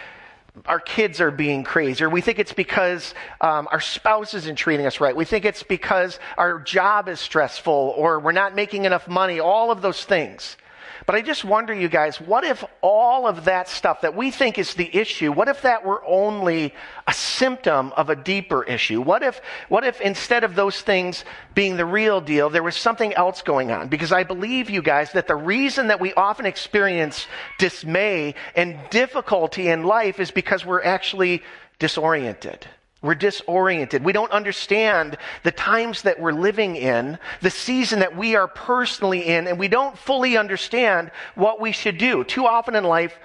our 0.65 0.79
kids 0.79 1.21
are 1.21 1.31
being 1.31 1.63
crazy, 1.63 2.03
or 2.03 2.09
we 2.09 2.21
think 2.21 2.39
it's 2.39 2.53
because 2.53 3.13
um, 3.41 3.67
our 3.71 3.81
spouse 3.81 4.33
isn't 4.33 4.55
treating 4.55 4.85
us 4.85 4.99
right. 4.99 5.15
We 5.15 5.25
think 5.25 5.45
it's 5.45 5.63
because 5.63 6.19
our 6.37 6.59
job 6.59 7.09
is 7.09 7.19
stressful, 7.19 7.73
or 7.73 8.19
we're 8.19 8.31
not 8.31 8.55
making 8.55 8.85
enough 8.85 9.07
money, 9.07 9.39
all 9.39 9.71
of 9.71 9.81
those 9.81 10.03
things. 10.03 10.57
But 11.05 11.15
I 11.15 11.21
just 11.21 11.45
wonder, 11.45 11.71
you 11.73 11.87
guys, 11.87 12.19
what 12.19 12.43
if 12.43 12.63
all 12.81 13.27
of 13.27 13.45
that 13.45 13.69
stuff 13.69 14.01
that 14.01 14.15
we 14.15 14.31
think 14.31 14.57
is 14.57 14.73
the 14.73 14.89
issue, 14.95 15.31
what 15.31 15.47
if 15.47 15.61
that 15.61 15.85
were 15.85 16.03
only 16.05 16.73
a 17.05 17.13
symptom 17.13 17.91
of 17.93 18.09
a 18.09 18.15
deeper 18.15 18.63
issue? 18.63 19.01
What 19.01 19.21
if, 19.21 19.39
what 19.69 19.83
if 19.83 20.01
instead 20.01 20.43
of 20.43 20.55
those 20.55 20.81
things 20.81 21.23
being 21.53 21.77
the 21.77 21.85
real 21.85 22.21
deal, 22.21 22.49
there 22.49 22.63
was 22.63 22.75
something 22.75 23.13
else 23.13 23.43
going 23.43 23.71
on? 23.71 23.87
Because 23.87 24.11
I 24.11 24.23
believe, 24.23 24.69
you 24.69 24.81
guys, 24.81 25.11
that 25.11 25.27
the 25.27 25.35
reason 25.35 25.87
that 25.87 25.99
we 25.99 26.11
often 26.15 26.47
experience 26.47 27.27
dismay 27.59 28.33
and 28.55 28.79
difficulty 28.89 29.67
in 29.67 29.83
life 29.83 30.19
is 30.19 30.31
because 30.31 30.65
we're 30.65 30.83
actually 30.83 31.43
disoriented. 31.77 32.65
We're 33.01 33.15
disoriented. 33.15 34.03
We 34.03 34.13
don't 34.13 34.31
understand 34.31 35.17
the 35.43 35.51
times 35.51 36.01
that 36.03 36.19
we're 36.19 36.31
living 36.31 36.75
in, 36.75 37.19
the 37.41 37.51
season 37.51 37.99
that 37.99 38.17
we 38.17 38.35
are 38.35 38.47
personally 38.47 39.27
in, 39.27 39.47
and 39.47 39.59
we 39.59 39.67
don't 39.67 39.97
fully 39.97 40.37
understand 40.37 41.11
what 41.35 41.61
we 41.61 41.71
should 41.71 41.97
do. 41.97 42.23
Too 42.23 42.47
often 42.47 42.73
in 42.73 42.83
life, 42.83 43.19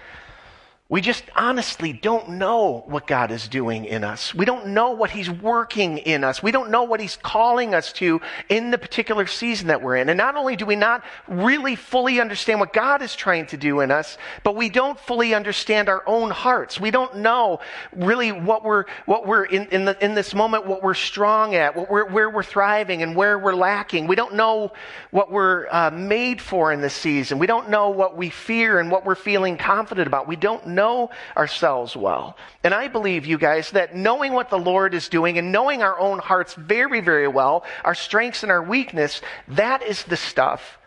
we 0.91 1.01
just 1.01 1.23
honestly 1.37 1.93
don't 1.93 2.31
know 2.31 2.83
what 2.89 3.07
God 3.07 3.31
is 3.31 3.47
doing 3.47 3.85
in 3.85 4.03
us. 4.03 4.35
We 4.35 4.45
don't 4.45 4.67
know 4.75 4.91
what 4.91 5.11
He's 5.11 5.31
working 5.31 5.99
in 5.99 6.25
us. 6.25 6.43
We 6.43 6.51
don't 6.51 6.69
know 6.69 6.83
what 6.83 6.99
He's 6.99 7.17
calling 7.17 7.77
us 7.77 7.93
to 7.95 8.21
in 8.49 8.73
the 8.73 8.77
particular 8.77 9.29
season 9.29 9.69
that 9.69 9.83
we're 9.83 9.95
in. 9.95 10.09
And 10.09 10.19
not 10.19 10.35
only 10.35 10.57
do 10.57 10.67
we 10.67 10.75
not 10.75 11.05
really 11.29 11.77
fully 11.77 12.21
understand 12.21 12.59
what 12.59 12.73
God 12.73 13.03
is 13.03 13.15
trying 13.15 13.47
to 13.47 13.57
do 13.57 13.79
in 13.79 13.93
us, 13.93 14.19
but 14.43 14.57
we 14.57 14.69
don't 14.69 14.99
fully 14.99 15.33
understand 15.33 15.89
our 15.89 16.03
own 16.09 16.29
hearts. 16.29 16.81
We 16.81 16.91
don't 16.91 17.19
know 17.19 17.61
really 17.95 18.33
what 18.33 18.65
we're, 18.65 18.87
what 19.07 19.29
we're 19.29 19.45
in, 19.45 19.69
in, 19.69 19.85
the, 19.85 20.05
in 20.05 20.17
this 20.17 20.35
moment, 20.35 20.67
what 20.67 20.83
we're 20.83 20.95
strong 20.95 21.55
at, 21.55 21.77
what 21.77 21.89
we're, 21.89 22.11
where 22.11 22.31
we're 22.31 22.43
thriving 22.43 23.05
and 23.05 23.15
where 23.15 23.39
we're 23.39 23.55
lacking. 23.55 24.09
We 24.09 24.17
don't 24.17 24.35
know 24.35 24.73
what 25.13 25.31
we're 25.31 25.69
uh, 25.71 25.93
made 25.93 26.43
for 26.43 26.73
in 26.73 26.81
this 26.81 26.95
season. 26.95 27.39
We 27.39 27.47
don't 27.47 27.71
know 27.71 27.91
what 27.91 28.17
we 28.17 28.29
fear 28.29 28.81
and 28.81 28.91
what 28.91 29.07
we're 29.07 29.15
feeling 29.15 29.57
confident 29.57 30.09
about. 30.09 30.27
We 30.27 30.35
don't 30.35 30.67
know 30.67 30.80
know 30.81 31.11
ourselves 31.37 31.95
well. 31.95 32.37
And 32.65 32.73
I 32.73 32.89
believe, 32.89 33.27
you 33.27 33.39
guys, 33.39 33.71
that 33.73 33.95
knowing 33.95 34.33
what 34.33 34.49
the 34.49 34.59
Lord 34.73 34.95
is 34.95 35.09
doing 35.09 35.39
and 35.39 35.53
knowing 35.53 35.83
our 35.83 35.99
own 35.99 36.19
hearts 36.19 36.55
very, 36.55 37.01
very 37.01 37.29
well, 37.29 37.65
our 37.85 37.95
strengths 37.95 38.43
and 38.43 38.51
our 38.51 38.63
weakness, 38.63 39.21
that 39.49 39.83
is 39.83 40.05
the 40.05 40.17
stuff 40.17 40.79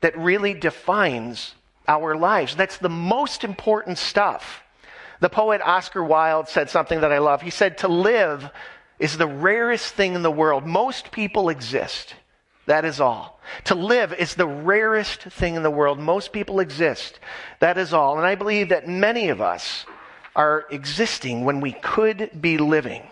that 0.00 0.16
really 0.16 0.54
defines 0.54 1.54
our 1.86 2.16
lives. 2.16 2.56
That's 2.56 2.78
the 2.78 2.88
most 2.88 3.44
important 3.44 3.98
stuff. 3.98 4.62
The 5.20 5.28
poet 5.28 5.60
Oscar 5.62 6.02
Wilde 6.02 6.48
said 6.48 6.70
something 6.70 7.00
that 7.00 7.12
I 7.12 7.18
love. 7.18 7.42
He 7.42 7.50
said, 7.50 7.78
To 7.78 7.88
live 7.88 8.50
is 8.98 9.16
the 9.16 9.26
rarest 9.26 9.94
thing 9.94 10.14
in 10.14 10.22
the 10.22 10.30
world. 10.30 10.66
Most 10.66 11.12
people 11.12 11.48
exist. 11.48 12.14
That 12.66 12.84
is 12.84 13.00
all. 13.00 13.40
To 13.64 13.74
live 13.74 14.12
is 14.12 14.34
the 14.34 14.46
rarest 14.46 15.20
thing 15.22 15.54
in 15.54 15.62
the 15.62 15.70
world. 15.70 15.98
Most 15.98 16.32
people 16.32 16.60
exist. 16.60 17.18
That 17.60 17.76
is 17.76 17.92
all. 17.92 18.16
And 18.16 18.26
I 18.26 18.34
believe 18.34 18.70
that 18.70 18.88
many 18.88 19.28
of 19.28 19.40
us 19.40 19.84
are 20.34 20.66
existing 20.70 21.44
when 21.44 21.60
we 21.60 21.72
could 21.72 22.30
be 22.40 22.58
living. 22.58 23.02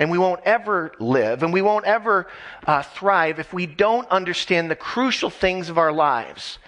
And 0.00 0.10
we 0.10 0.18
won't 0.18 0.42
ever 0.44 0.92
live 1.00 1.42
and 1.42 1.52
we 1.52 1.62
won't 1.62 1.84
ever 1.84 2.28
uh, 2.66 2.82
thrive 2.82 3.40
if 3.40 3.52
we 3.52 3.66
don't 3.66 4.08
understand 4.10 4.70
the 4.70 4.76
crucial 4.76 5.30
things 5.30 5.70
of 5.70 5.78
our 5.78 5.92
lives. 5.92 6.58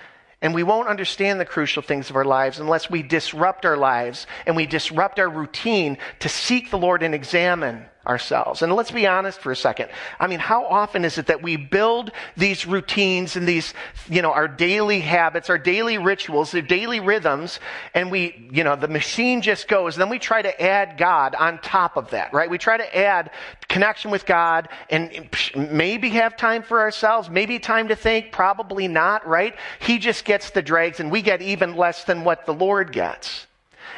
And 0.43 0.55
we 0.55 0.63
won't 0.63 0.89
understand 0.89 1.39
the 1.39 1.45
crucial 1.45 1.83
things 1.83 2.11
of 2.11 2.17
our 2.17 2.25
lives 2.25 2.59
unless 2.59 2.91
we 2.91 3.03
disrupt 3.03 3.67
our 3.67 3.77
lives 3.77 4.27
and 4.47 4.57
we 4.57 4.67
disrupt 4.67 5.21
our 5.21 5.29
routine 5.29 5.99
to 6.21 6.29
seek 6.29 6.71
the 6.71 6.79
Lord 6.79 7.03
and 7.03 7.15
examine 7.15 7.85
ourselves. 8.07 8.63
And 8.63 8.73
let's 8.73 8.91
be 8.91 9.07
honest 9.07 9.41
for 9.41 9.53
a 9.53 9.57
second. 9.57 9.91
I 10.19 10.27
mean, 10.27 10.39
how 10.39 10.65
often 10.65 11.05
is 11.05 11.19
it 11.19 11.27
that 11.27 11.43
we 11.43 11.57
build 11.57 12.13
these 12.37 12.67
routines 12.67 13.37
and 13.37 13.47
these, 13.47 13.75
you 14.09 14.23
know, 14.23 14.33
our 14.33 14.49
daily 14.49 15.01
habits, 15.01 15.51
our 15.51 15.59
daily 15.59 15.99
rituals, 15.99 16.51
the 16.51 16.63
daily 16.63 17.01
rhythms, 17.01 17.61
and 17.93 18.11
we, 18.11 18.49
you 18.51 18.65
know, 18.65 18.75
the 18.75 18.89
machine 18.89 19.43
just 19.43 19.69
goes. 19.69 19.97
And 19.97 20.03
then 20.03 20.09
we 20.09 20.19
try 20.19 20.41
to 20.41 20.63
add 20.63 20.97
God 20.97 21.35
on 21.35 21.59
top 21.59 21.99
of 21.99 22.11
that, 22.11 22.33
right? 22.33 22.49
We 22.49 22.59
try 22.59 22.79
to 22.79 22.97
add 22.97 23.31
connection 23.69 24.11
with 24.11 24.25
God 24.25 24.71
and 24.89 25.29
maybe 25.55 26.09
have 26.11 26.37
time 26.37 26.63
for 26.63 26.81
ourselves, 26.81 27.29
maybe 27.29 27.59
time 27.59 27.89
to 27.89 27.97
think, 27.97 28.33
probably 28.33 28.89
not, 28.89 29.27
right? 29.27 29.55
He 29.79 29.99
just 29.99 30.25
gets 30.25 30.51
the 30.51 30.63
dregs 30.63 31.01
and 31.01 31.11
we 31.11 31.21
get 31.21 31.43
even 31.43 31.77
less 31.77 32.05
than 32.05 32.25
what 32.25 32.47
the 32.47 32.55
Lord 32.55 32.93
gets. 32.93 33.47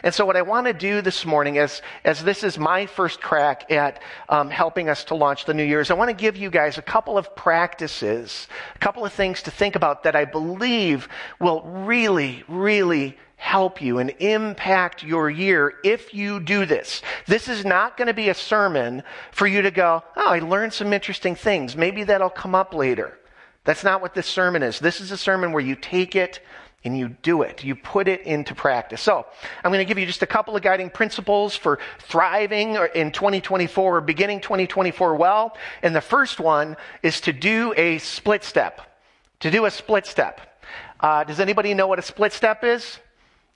And 0.03 0.13
so, 0.13 0.27
what 0.27 0.37
I 0.37 0.43
want 0.43 0.67
to 0.67 0.73
do 0.73 1.01
this 1.01 1.25
morning, 1.25 1.59
as, 1.59 1.81
as 2.05 2.25
this 2.25 2.43
is 2.43 2.59
my 2.59 2.87
first 2.87 3.21
crack 3.21 3.71
at 3.71 4.03
um, 4.29 4.51
helping 4.51 4.89
us 4.89 5.05
to 5.05 5.15
launch 5.15 5.45
the 5.45 5.55
New 5.55 5.65
Year's, 5.65 5.91
I 5.91 5.95
want 5.95 6.11
to 6.11 6.17
give 6.17 6.37
you 6.37 6.51
guys 6.51 6.77
a 6.77 6.83
couple 6.83 7.17
of 7.17 7.37
practices, 7.37 8.49
a 8.75 8.79
couple 8.79 9.05
of 9.05 9.13
things 9.13 9.43
to 9.43 9.51
think 9.53 9.77
about 9.77 10.03
that 10.03 10.17
I 10.17 10.25
believe 10.25 11.09
will 11.39 11.63
really, 11.63 12.43
really 12.49 13.17
help 13.37 13.83
you 13.83 13.99
and 13.99 14.11
impact 14.19 15.03
your 15.03 15.29
year 15.29 15.75
if 15.85 16.15
you 16.15 16.41
do 16.41 16.65
this. 16.65 17.03
This 17.27 17.49
is 17.49 17.65
not 17.65 17.97
going 17.97 18.07
to 18.07 18.15
be 18.15 18.29
a 18.29 18.35
sermon 18.35 19.03
for 19.33 19.47
you 19.47 19.63
to 19.63 19.71
go, 19.71 20.03
oh, 20.17 20.29
I 20.29 20.39
learned 20.39 20.73
some 20.73 20.93
interesting 20.93 21.35
things. 21.35 21.77
Maybe 21.77 22.05
that'll 22.05 22.31
come 22.31 22.55
up 22.55 22.73
later. 22.73 23.19
That's 23.65 23.85
not 23.85 24.01
what 24.01 24.15
this 24.15 24.27
sermon 24.27 24.63
is. 24.63 24.79
This 24.81 25.01
is 25.01 25.13
a 25.13 25.17
sermon 25.17 25.53
where 25.53 25.63
you 25.63 25.77
take 25.77 26.17
it 26.17 26.41
and 26.85 26.99
you 26.99 27.09
do 27.23 27.43
it. 27.43 27.63
You 27.63 27.77
put 27.77 28.09
it 28.09 28.23
into 28.23 28.55
practice. 28.55 29.01
So, 29.01 29.27
I'm 29.63 29.71
going 29.71 29.79
to 29.79 29.85
give 29.85 29.99
you 29.99 30.07
just 30.07 30.23
a 30.23 30.27
couple 30.27 30.57
of 30.57 30.63
guiding 30.63 30.91
principles 30.91 31.57
for 31.57 31.79
thriving 32.01 32.77
in 32.95 33.13
2024 33.13 33.97
or 33.97 34.01
beginning 34.01 34.41
2024 34.41 35.15
well. 35.15 35.57
And 35.83 35.95
the 35.95 36.01
first 36.01 36.41
one 36.41 36.77
is 37.03 37.21
to 37.23 37.33
do 37.33 37.73
a 37.77 37.99
split 37.99 38.45
step. 38.45 38.81
To 39.41 39.51
do 39.51 39.65
a 39.67 39.71
split 39.71 40.07
step. 40.07 40.41
Uh, 41.01 41.25
does 41.25 41.41
anybody 41.41 41.75
know 41.75 41.87
what 41.87 41.99
a 41.99 42.03
split 42.03 42.33
step 42.33 42.63
is? 42.65 42.99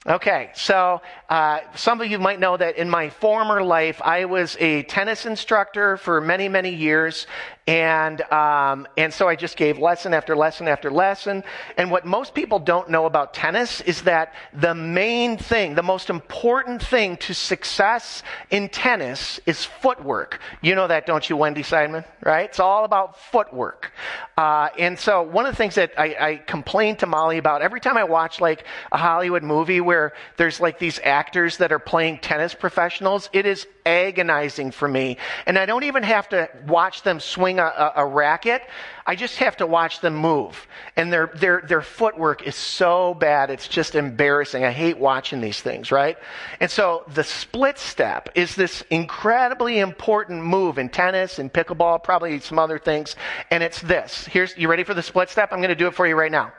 Okay, 0.08 0.50
so 0.54 1.02
uh, 1.28 1.60
some 1.74 2.00
of 2.00 2.06
you 2.06 2.20
might 2.20 2.38
know 2.38 2.56
that 2.56 2.76
in 2.76 2.88
my 2.88 3.10
former 3.10 3.60
life, 3.60 4.00
I 4.04 4.26
was 4.26 4.56
a 4.60 4.84
tennis 4.84 5.26
instructor 5.26 5.96
for 5.96 6.20
many, 6.20 6.48
many 6.48 6.72
years, 6.72 7.26
and, 7.66 8.20
um, 8.30 8.86
and 8.96 9.12
so 9.12 9.26
I 9.26 9.34
just 9.34 9.56
gave 9.56 9.78
lesson 9.78 10.14
after 10.14 10.36
lesson 10.36 10.68
after 10.68 10.88
lesson. 10.88 11.42
And 11.76 11.90
what 11.90 12.06
most 12.06 12.32
people 12.32 12.60
don't 12.60 12.88
know 12.90 13.06
about 13.06 13.34
tennis 13.34 13.80
is 13.80 14.02
that 14.02 14.34
the 14.52 14.74
main 14.74 15.36
thing, 15.36 15.74
the 15.74 15.82
most 15.82 16.08
important 16.08 16.80
thing 16.80 17.16
to 17.18 17.34
success 17.34 18.22
in 18.50 18.68
tennis 18.68 19.40
is 19.46 19.64
footwork. 19.64 20.38
You 20.62 20.76
know 20.76 20.86
that, 20.86 21.06
don't 21.06 21.28
you, 21.28 21.36
Wendy 21.36 21.64
Seidman? 21.64 22.04
Right? 22.22 22.44
It's 22.44 22.60
all 22.60 22.84
about 22.84 23.18
footwork. 23.18 23.90
Uh, 24.36 24.68
and 24.78 24.96
so 24.96 25.22
one 25.22 25.44
of 25.44 25.52
the 25.52 25.56
things 25.56 25.74
that 25.74 25.92
I, 25.98 26.16
I 26.20 26.36
complain 26.36 26.94
to 26.96 27.06
Molly 27.06 27.38
about 27.38 27.62
every 27.62 27.80
time 27.80 27.96
I 27.96 28.04
watch 28.04 28.40
like 28.40 28.64
a 28.92 28.96
Hollywood 28.96 29.42
movie 29.42 29.80
where 29.80 30.12
there's 30.36 30.60
like 30.60 30.78
these 30.78 31.00
actors 31.02 31.56
that 31.56 31.72
are 31.72 31.80
playing 31.80 32.18
tennis 32.18 32.54
professionals, 32.54 33.28
it 33.32 33.44
is 33.44 33.66
agonizing 33.86 34.72
for 34.72 34.88
me. 34.88 35.16
And 35.46 35.58
I 35.58 35.64
don't 35.64 35.84
even 35.84 36.02
have 36.02 36.28
to 36.30 36.50
watch 36.66 37.02
them 37.02 37.20
swing 37.20 37.58
a, 37.58 37.64
a, 37.64 37.92
a, 37.96 38.06
racket. 38.06 38.62
I 39.06 39.14
just 39.14 39.36
have 39.36 39.56
to 39.58 39.66
watch 39.66 40.00
them 40.00 40.16
move. 40.16 40.66
And 40.96 41.12
their, 41.12 41.28
their, 41.34 41.62
their 41.66 41.82
footwork 41.82 42.46
is 42.46 42.56
so 42.56 43.14
bad. 43.14 43.50
It's 43.50 43.68
just 43.68 43.94
embarrassing. 43.94 44.64
I 44.64 44.72
hate 44.72 44.98
watching 44.98 45.40
these 45.40 45.60
things, 45.60 45.92
right? 45.92 46.18
And 46.60 46.70
so 46.70 47.04
the 47.14 47.24
split 47.24 47.78
step 47.78 48.28
is 48.34 48.56
this 48.56 48.82
incredibly 48.90 49.78
important 49.78 50.42
move 50.42 50.78
in 50.78 50.88
tennis 50.88 51.38
and 51.38 51.52
pickleball, 51.52 52.02
probably 52.02 52.40
some 52.40 52.58
other 52.58 52.78
things. 52.78 53.14
And 53.50 53.62
it's 53.62 53.80
this. 53.80 54.26
Here's, 54.26 54.56
you 54.58 54.68
ready 54.68 54.82
for 54.82 54.94
the 54.94 55.02
split 55.02 55.30
step? 55.30 55.52
I'm 55.52 55.60
going 55.60 55.68
to 55.68 55.76
do 55.76 55.86
it 55.86 55.94
for 55.94 56.06
you 56.06 56.16
right 56.16 56.32
now. 56.32 56.52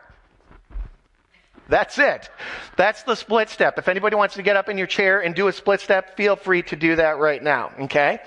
That's 1.69 1.99
it. 1.99 2.29
That's 2.77 3.03
the 3.03 3.15
split 3.15 3.49
step. 3.49 3.77
If 3.77 3.87
anybody 3.87 4.15
wants 4.15 4.35
to 4.35 4.43
get 4.43 4.55
up 4.55 4.69
in 4.69 4.77
your 4.77 4.87
chair 4.87 5.19
and 5.19 5.35
do 5.35 5.47
a 5.47 5.53
split 5.53 5.81
step, 5.81 6.15
feel 6.15 6.35
free 6.35 6.63
to 6.63 6.75
do 6.75 6.95
that 6.95 7.17
right 7.17 7.41
now. 7.41 7.71
Okay? 7.81 8.19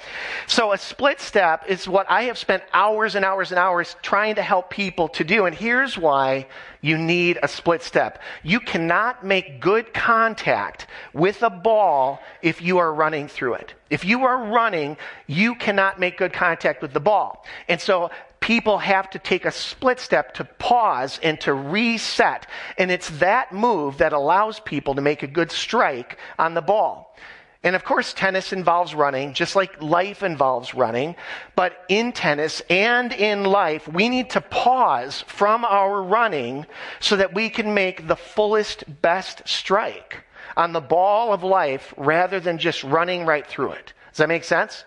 So 0.47 0.73
a 0.73 0.78
split 0.78 1.20
step 1.20 1.64
is 1.68 1.88
what 1.88 2.11
I 2.11 2.25
have 2.25 2.38
spent 2.38 2.62
hours 2.73 3.14
and 3.14 3.25
hours 3.25 3.50
and 3.50 3.59
hours 3.59 3.97
trying 4.02 4.35
to 4.35 4.42
help 4.42 4.70
people 4.70 5.09
to 5.11 5.25
do. 5.25 5.47
And 5.47 5.54
here's 5.54 5.97
why 5.97 6.47
you 6.80 6.96
need 6.96 7.38
a 7.42 7.49
split 7.49 7.82
step. 7.82 8.22
You 8.42 8.60
cannot 8.60 9.25
make 9.25 9.60
good 9.60 9.92
contact 9.92 10.87
with 11.12 11.42
a 11.42 11.50
ball 11.50 12.20
if 12.42 12.62
you 12.62 12.78
are 12.78 12.92
running 12.92 13.28
through 13.28 13.54
it. 13.54 13.75
If 13.90 14.04
you 14.04 14.25
are 14.25 14.44
running, 14.50 14.96
you 15.26 15.54
cannot 15.54 16.00
make 16.00 16.16
good 16.16 16.32
contact 16.32 16.80
with 16.80 16.92
the 16.92 17.00
ball. 17.00 17.44
And 17.68 17.80
so 17.80 18.10
people 18.40 18.78
have 18.78 19.10
to 19.10 19.18
take 19.18 19.44
a 19.44 19.52
split 19.52 20.00
step 20.00 20.34
to 20.34 20.44
pause 20.44 21.20
and 21.22 21.40
to 21.42 21.52
reset. 21.52 22.46
And 22.78 22.90
it's 22.90 23.10
that 23.18 23.52
move 23.52 23.99
that 23.99 24.12
allows 24.12 24.60
people 24.60 24.94
to 24.94 25.02
make 25.02 25.22
a 25.22 25.26
good 25.26 25.52
strike 25.52 26.18
on 26.38 26.54
the 26.54 26.62
ball. 26.62 27.14
And 27.62 27.76
of 27.76 27.85
course, 27.85 28.14
tennis 28.14 28.52
involves 28.55 28.95
running, 28.95 29.35
just 29.35 29.55
like 29.55 29.83
life 29.83 30.23
involves 30.23 30.75
running. 30.75 31.14
But 31.57 31.85
in 31.88 32.12
tennis 32.12 32.62
and 32.71 33.12
in 33.12 33.45
life, 33.45 33.87
we 33.87 34.09
need 34.09 34.31
to 34.31 34.40
pause 34.40 35.25
from 35.26 35.67
our 35.67 36.02
running 36.02 36.64
so 37.00 37.17
that 37.17 37.35
we 37.35 37.50
can 37.50 37.75
make 37.75 38.09
the 38.09 38.17
fullest, 38.17 38.85
best 39.02 39.43
strike 39.47 40.25
on 40.57 40.73
the 40.73 40.81
ball 40.81 41.35
of 41.35 41.43
life 41.43 41.93
rather 41.99 42.40
than 42.40 42.57
just 42.57 42.83
running 42.83 43.26
right 43.26 43.47
through 43.47 43.73
it. 43.73 43.93
Does 44.11 44.19
that 44.19 44.29
make 44.29 44.45
sense? 44.45 44.85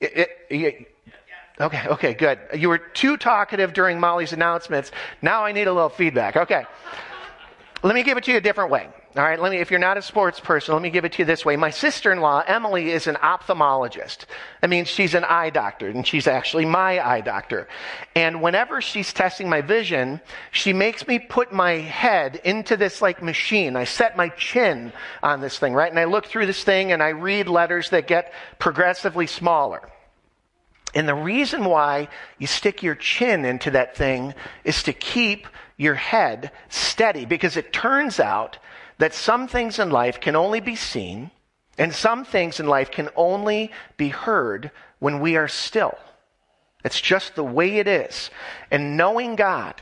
It, 0.00 0.28
it, 0.50 0.94
Okay, 1.60 1.86
okay, 1.86 2.14
good. 2.14 2.40
You 2.52 2.68
were 2.68 2.78
too 2.78 3.16
talkative 3.16 3.72
during 3.72 4.00
Molly's 4.00 4.32
announcements. 4.32 4.90
Now 5.22 5.44
I 5.44 5.52
need 5.52 5.68
a 5.68 5.72
little 5.72 5.88
feedback. 5.88 6.36
Okay. 6.36 6.64
Let 7.84 7.94
me 7.94 8.02
give 8.02 8.18
it 8.18 8.24
to 8.24 8.32
you 8.32 8.38
a 8.38 8.40
different 8.40 8.72
way. 8.72 8.88
All 9.16 9.22
right, 9.22 9.40
let 9.40 9.52
me, 9.52 9.58
if 9.58 9.70
you're 9.70 9.78
not 9.78 9.96
a 9.96 10.02
sports 10.02 10.40
person, 10.40 10.74
let 10.74 10.82
me 10.82 10.90
give 10.90 11.04
it 11.04 11.12
to 11.12 11.18
you 11.20 11.24
this 11.24 11.44
way. 11.44 11.54
My 11.54 11.70
sister-in-law, 11.70 12.44
Emily, 12.48 12.90
is 12.90 13.06
an 13.06 13.14
ophthalmologist. 13.14 14.24
I 14.60 14.66
mean, 14.66 14.86
she's 14.86 15.14
an 15.14 15.22
eye 15.22 15.50
doctor, 15.50 15.88
and 15.88 16.04
she's 16.04 16.26
actually 16.26 16.64
my 16.64 16.98
eye 16.98 17.20
doctor. 17.20 17.68
And 18.16 18.42
whenever 18.42 18.80
she's 18.80 19.12
testing 19.12 19.48
my 19.48 19.60
vision, 19.60 20.20
she 20.50 20.72
makes 20.72 21.06
me 21.06 21.20
put 21.20 21.52
my 21.52 21.74
head 21.74 22.40
into 22.42 22.76
this 22.76 23.00
like 23.00 23.22
machine. 23.22 23.76
I 23.76 23.84
set 23.84 24.16
my 24.16 24.30
chin 24.30 24.92
on 25.22 25.40
this 25.40 25.60
thing, 25.60 25.74
right? 25.74 25.90
And 25.90 26.00
I 26.00 26.06
look 26.06 26.26
through 26.26 26.46
this 26.46 26.64
thing 26.64 26.90
and 26.90 27.00
I 27.00 27.10
read 27.10 27.46
letters 27.46 27.90
that 27.90 28.08
get 28.08 28.32
progressively 28.58 29.28
smaller. 29.28 29.88
And 30.92 31.06
the 31.06 31.14
reason 31.14 31.64
why 31.64 32.08
you 32.38 32.48
stick 32.48 32.82
your 32.82 32.96
chin 32.96 33.44
into 33.44 33.70
that 33.72 33.96
thing 33.96 34.34
is 34.64 34.82
to 34.84 34.92
keep 34.92 35.46
your 35.76 35.94
head 35.94 36.50
steady 36.68 37.24
because 37.24 37.56
it 37.56 37.72
turns 37.72 38.18
out 38.18 38.58
that 38.98 39.14
some 39.14 39.48
things 39.48 39.78
in 39.78 39.90
life 39.90 40.20
can 40.20 40.36
only 40.36 40.60
be 40.60 40.76
seen 40.76 41.30
and 41.78 41.94
some 41.94 42.24
things 42.24 42.60
in 42.60 42.66
life 42.66 42.90
can 42.90 43.08
only 43.16 43.72
be 43.96 44.08
heard 44.08 44.70
when 45.00 45.20
we 45.20 45.36
are 45.36 45.48
still. 45.48 45.98
It's 46.84 47.00
just 47.00 47.34
the 47.34 47.44
way 47.44 47.78
it 47.78 47.88
is. 47.88 48.30
And 48.70 48.96
knowing 48.96 49.36
God 49.36 49.74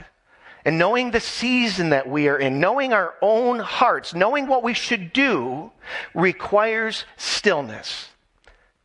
and 0.65 0.79
knowing 0.79 1.11
the 1.11 1.21
season 1.21 1.91
that 1.91 2.09
we 2.09 2.29
are 2.29 2.39
in, 2.39 2.61
knowing 2.61 2.93
our 2.93 3.15
own 3.21 3.59
hearts, 3.59 4.15
knowing 4.15 4.47
what 4.47 4.63
we 4.63 4.75
should 4.75 5.13
do 5.13 5.73
requires 6.15 7.05
stillness. 7.17 8.09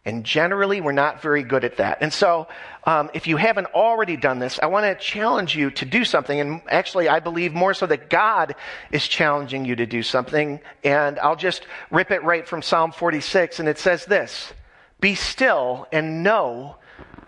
And 0.07 0.23
generally, 0.23 0.79
we're 0.79 0.93
not 0.93 1.21
very 1.21 1.43
good 1.43 1.65
at 1.65 1.75
that. 1.77 1.97
And 1.99 2.13
so, 2.13 2.47
um, 2.85 3.09
if 3.13 3.27
you 3.27 3.35
haven't 3.35 3.67
already 3.75 4.15
done 4.15 4.39
this, 4.39 4.57
I 4.63 4.67
want 4.67 4.85
to 4.85 4.95
challenge 4.95 5.53
you 5.53 5.69
to 5.71 5.83
do 5.83 6.05
something. 6.05 6.39
And 6.39 6.61
actually, 6.69 7.09
I 7.09 7.19
believe 7.19 7.53
more 7.53 7.73
so 7.73 7.85
that 7.87 8.09
God 8.09 8.55
is 8.89 9.05
challenging 9.05 9.65
you 9.65 9.75
to 9.75 9.85
do 9.85 10.01
something. 10.01 10.61
And 10.81 11.19
I'll 11.19 11.35
just 11.35 11.67
rip 11.91 12.09
it 12.11 12.23
right 12.23 12.47
from 12.47 12.61
Psalm 12.61 12.93
46. 12.93 13.59
And 13.59 13.67
it 13.67 13.79
says 13.79 14.05
this 14.05 14.53
Be 15.01 15.13
still 15.13 15.87
and 15.91 16.23
know 16.23 16.77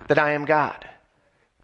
that 0.07 0.17
I 0.17 0.31
am 0.31 0.45
God. 0.45 0.88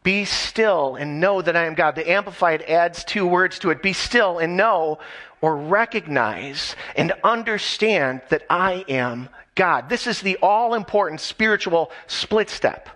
Be 0.06 0.24
still 0.24 0.96
and 0.96 1.20
know 1.20 1.42
that 1.42 1.56
I 1.56 1.66
am 1.66 1.74
God. 1.74 1.96
The 1.96 2.12
Amplified 2.12 2.62
adds 2.62 3.04
two 3.04 3.26
words 3.26 3.58
to 3.60 3.72
it 3.72 3.82
Be 3.82 3.92
still 3.92 4.38
and 4.38 4.56
know 4.56 5.00
or 5.42 5.58
recognize 5.58 6.76
and 6.96 7.12
understand 7.24 8.22
that 8.30 8.44
I 8.48 8.86
am 8.88 9.30
God. 9.56 9.90
This 9.90 10.06
is 10.06 10.22
the 10.22 10.38
all 10.44 10.76
important 10.76 11.22
spiritual 11.22 11.92
split 12.06 12.52
step. 12.52 12.88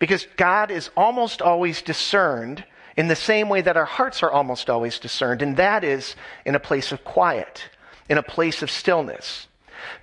Because 0.00 0.26
God 0.36 0.72
is 0.72 0.90
almost 0.96 1.40
always 1.40 1.80
discerned 1.80 2.64
in 2.96 3.06
the 3.06 3.14
same 3.14 3.48
way 3.48 3.60
that 3.60 3.76
our 3.76 3.84
hearts 3.84 4.24
are 4.24 4.30
almost 4.30 4.68
always 4.68 4.98
discerned, 4.98 5.42
and 5.42 5.56
that 5.58 5.84
is 5.84 6.16
in 6.44 6.56
a 6.56 6.60
place 6.60 6.90
of 6.90 7.04
quiet, 7.04 7.70
in 8.08 8.18
a 8.18 8.22
place 8.22 8.62
of 8.62 8.70
stillness. 8.70 9.46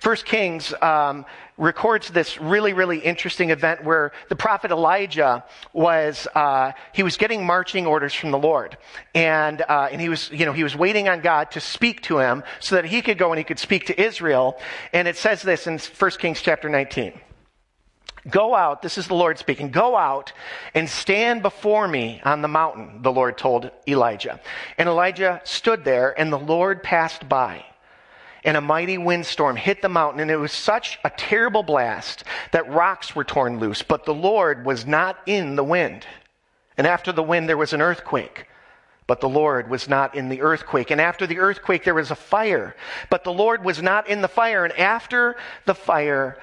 First 0.00 0.24
Kings 0.24 0.72
um, 0.80 1.26
records 1.56 2.10
this 2.10 2.40
really, 2.40 2.72
really 2.72 2.98
interesting 2.98 3.50
event 3.50 3.84
where 3.84 4.12
the 4.28 4.36
prophet 4.36 4.70
Elijah 4.70 5.44
was 5.72 6.26
uh, 6.34 6.72
he 6.92 7.02
was 7.02 7.16
getting 7.16 7.46
marching 7.46 7.86
orders 7.86 8.12
from 8.12 8.30
the 8.30 8.38
Lord, 8.38 8.76
and 9.14 9.62
uh, 9.62 9.88
and 9.90 10.00
he 10.00 10.08
was 10.08 10.30
you 10.30 10.46
know 10.46 10.52
he 10.52 10.64
was 10.64 10.76
waiting 10.76 11.08
on 11.08 11.20
God 11.20 11.52
to 11.52 11.60
speak 11.60 12.02
to 12.02 12.18
him 12.18 12.42
so 12.60 12.76
that 12.76 12.84
he 12.84 13.02
could 13.02 13.18
go 13.18 13.30
and 13.30 13.38
he 13.38 13.44
could 13.44 13.58
speak 13.58 13.86
to 13.86 14.00
Israel. 14.00 14.58
And 14.92 15.06
it 15.06 15.16
says 15.16 15.42
this 15.42 15.66
in 15.66 15.78
First 15.78 16.18
Kings 16.18 16.40
chapter 16.40 16.68
19. 16.68 17.20
Go 18.28 18.54
out, 18.54 18.80
this 18.80 18.96
is 18.96 19.06
the 19.06 19.14
Lord 19.14 19.38
speaking, 19.38 19.70
go 19.70 19.96
out 19.96 20.32
and 20.72 20.88
stand 20.88 21.42
before 21.42 21.86
me 21.86 22.22
on 22.24 22.40
the 22.40 22.48
mountain, 22.48 23.02
the 23.02 23.12
Lord 23.12 23.36
told 23.36 23.70
Elijah. 23.86 24.40
And 24.78 24.88
Elijah 24.88 25.42
stood 25.44 25.84
there, 25.84 26.18
and 26.18 26.32
the 26.32 26.38
Lord 26.38 26.82
passed 26.82 27.28
by. 27.28 27.66
And 28.44 28.56
a 28.56 28.60
mighty 28.60 28.98
windstorm 28.98 29.56
hit 29.56 29.80
the 29.80 29.88
mountain, 29.88 30.20
and 30.20 30.30
it 30.30 30.36
was 30.36 30.52
such 30.52 30.98
a 31.02 31.10
terrible 31.10 31.62
blast 31.62 32.24
that 32.52 32.70
rocks 32.70 33.16
were 33.16 33.24
torn 33.24 33.58
loose, 33.58 33.82
but 33.82 34.04
the 34.04 34.14
Lord 34.14 34.66
was 34.66 34.84
not 34.86 35.18
in 35.26 35.56
the 35.56 35.64
wind. 35.64 36.06
And 36.76 36.86
after 36.86 37.12
the 37.12 37.22
wind, 37.22 37.48
there 37.48 37.56
was 37.56 37.72
an 37.72 37.80
earthquake. 37.80 38.46
But 39.06 39.20
the 39.20 39.28
Lord 39.28 39.68
was 39.68 39.88
not 39.88 40.14
in 40.14 40.28
the 40.28 40.40
earthquake. 40.40 40.90
And 40.90 41.00
after 41.00 41.26
the 41.26 41.38
earthquake, 41.38 41.84
there 41.84 41.94
was 41.94 42.10
a 42.10 42.16
fire. 42.16 42.74
But 43.10 43.24
the 43.24 43.32
Lord 43.32 43.64
was 43.64 43.82
not 43.82 44.08
in 44.08 44.22
the 44.22 44.28
fire. 44.28 44.64
And 44.64 44.72
after 44.78 45.36
the 45.66 45.74
fire, 45.74 46.38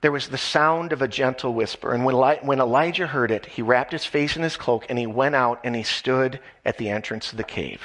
there 0.00 0.12
was 0.12 0.28
the 0.28 0.38
sound 0.38 0.92
of 0.92 1.02
a 1.02 1.08
gentle 1.08 1.54
whisper. 1.54 1.92
And 1.92 2.04
when, 2.04 2.60
Elijah 2.60 3.06
heard 3.08 3.30
it, 3.30 3.46
he 3.46 3.62
wrapped 3.62 3.90
his 3.90 4.04
face 4.04 4.36
in 4.36 4.42
his 4.42 4.56
cloak 4.56 4.86
and 4.88 4.98
he 4.98 5.06
went 5.06 5.34
out 5.34 5.60
and 5.64 5.74
he 5.74 5.82
stood 5.82 6.40
at 6.64 6.78
the 6.78 6.88
entrance 6.88 7.32
of 7.32 7.38
the 7.38 7.44
cave. 7.44 7.80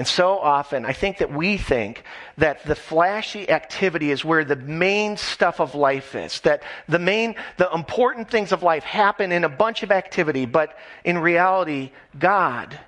And 0.00 0.08
so 0.08 0.38
often, 0.38 0.86
I 0.86 0.94
think 0.94 1.18
that 1.18 1.30
we 1.30 1.58
think 1.58 2.04
that 2.38 2.64
the 2.64 2.74
flashy 2.74 3.50
activity 3.50 4.10
is 4.10 4.24
where 4.24 4.46
the 4.46 4.56
main 4.56 5.18
stuff 5.18 5.60
of 5.60 5.74
life 5.74 6.14
is. 6.14 6.40
That 6.40 6.62
the 6.88 6.98
main, 6.98 7.34
the 7.58 7.70
important 7.74 8.30
things 8.30 8.50
of 8.50 8.62
life 8.62 8.82
happen 8.82 9.30
in 9.30 9.44
a 9.44 9.48
bunch 9.50 9.82
of 9.82 9.92
activity, 9.92 10.46
but 10.46 10.74
in 11.04 11.18
reality, 11.18 11.90
God 12.18 12.80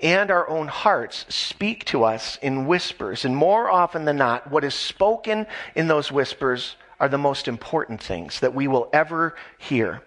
and 0.00 0.30
our 0.30 0.46
own 0.50 0.66
hearts 0.66 1.24
speak 1.30 1.86
to 1.86 2.04
us 2.04 2.38
in 2.42 2.66
whispers. 2.66 3.24
And 3.24 3.34
more 3.34 3.70
often 3.70 4.04
than 4.04 4.18
not, 4.18 4.50
what 4.50 4.62
is 4.62 4.74
spoken 4.74 5.46
in 5.74 5.88
those 5.88 6.12
whispers 6.12 6.76
are 7.00 7.08
the 7.08 7.16
most 7.16 7.48
important 7.48 8.02
things 8.02 8.40
that 8.40 8.54
we 8.54 8.68
will 8.68 8.90
ever 8.92 9.34
hear. 9.56 10.02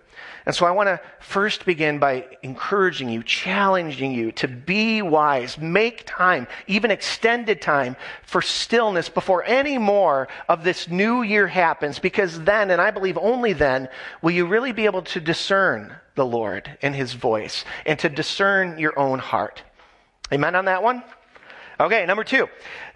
And 0.46 0.54
so 0.54 0.66
I 0.66 0.72
want 0.72 0.88
to 0.88 1.00
first 1.20 1.66
begin 1.66 2.00
by 2.00 2.26
encouraging 2.42 3.10
you, 3.10 3.24
challenging 3.24 4.12
you 4.12 4.32
to 4.34 4.48
be 4.48 5.02
wise, 5.02 5.58
make 5.58 6.04
time, 6.06 6.48
even 6.68 6.92
extended 6.92 7.62
time 7.62 7.96
for 8.24 8.42
stillness 8.42 9.08
before 9.08 9.44
any 9.46 9.78
more 9.78 10.28
of 10.50 10.64
this 10.64 10.90
new 10.90 11.22
year 11.22 11.48
happens, 11.48 12.00
because 12.00 12.42
then, 12.42 12.72
and 12.72 12.82
I 12.82 12.92
believe 12.92 13.18
only 13.18 13.54
then, 13.54 13.88
will 14.22 14.32
you 14.32 14.46
really 14.46 14.74
be 14.74 14.86
able 14.86 15.04
to 15.04 15.22
discern 15.22 15.96
the 16.16 16.26
Lord 16.26 16.78
and 16.82 16.96
his 16.96 17.14
voice 17.14 17.66
and 17.86 17.98
to 18.00 18.10
discern 18.10 18.78
your 18.78 18.98
own 18.98 19.20
heart. 19.20 19.64
Amen 20.32 20.56
on 20.56 20.66
that 20.66 20.84
one? 20.84 21.04
Okay, 21.80 22.06
number 22.06 22.24
two. 22.24 22.48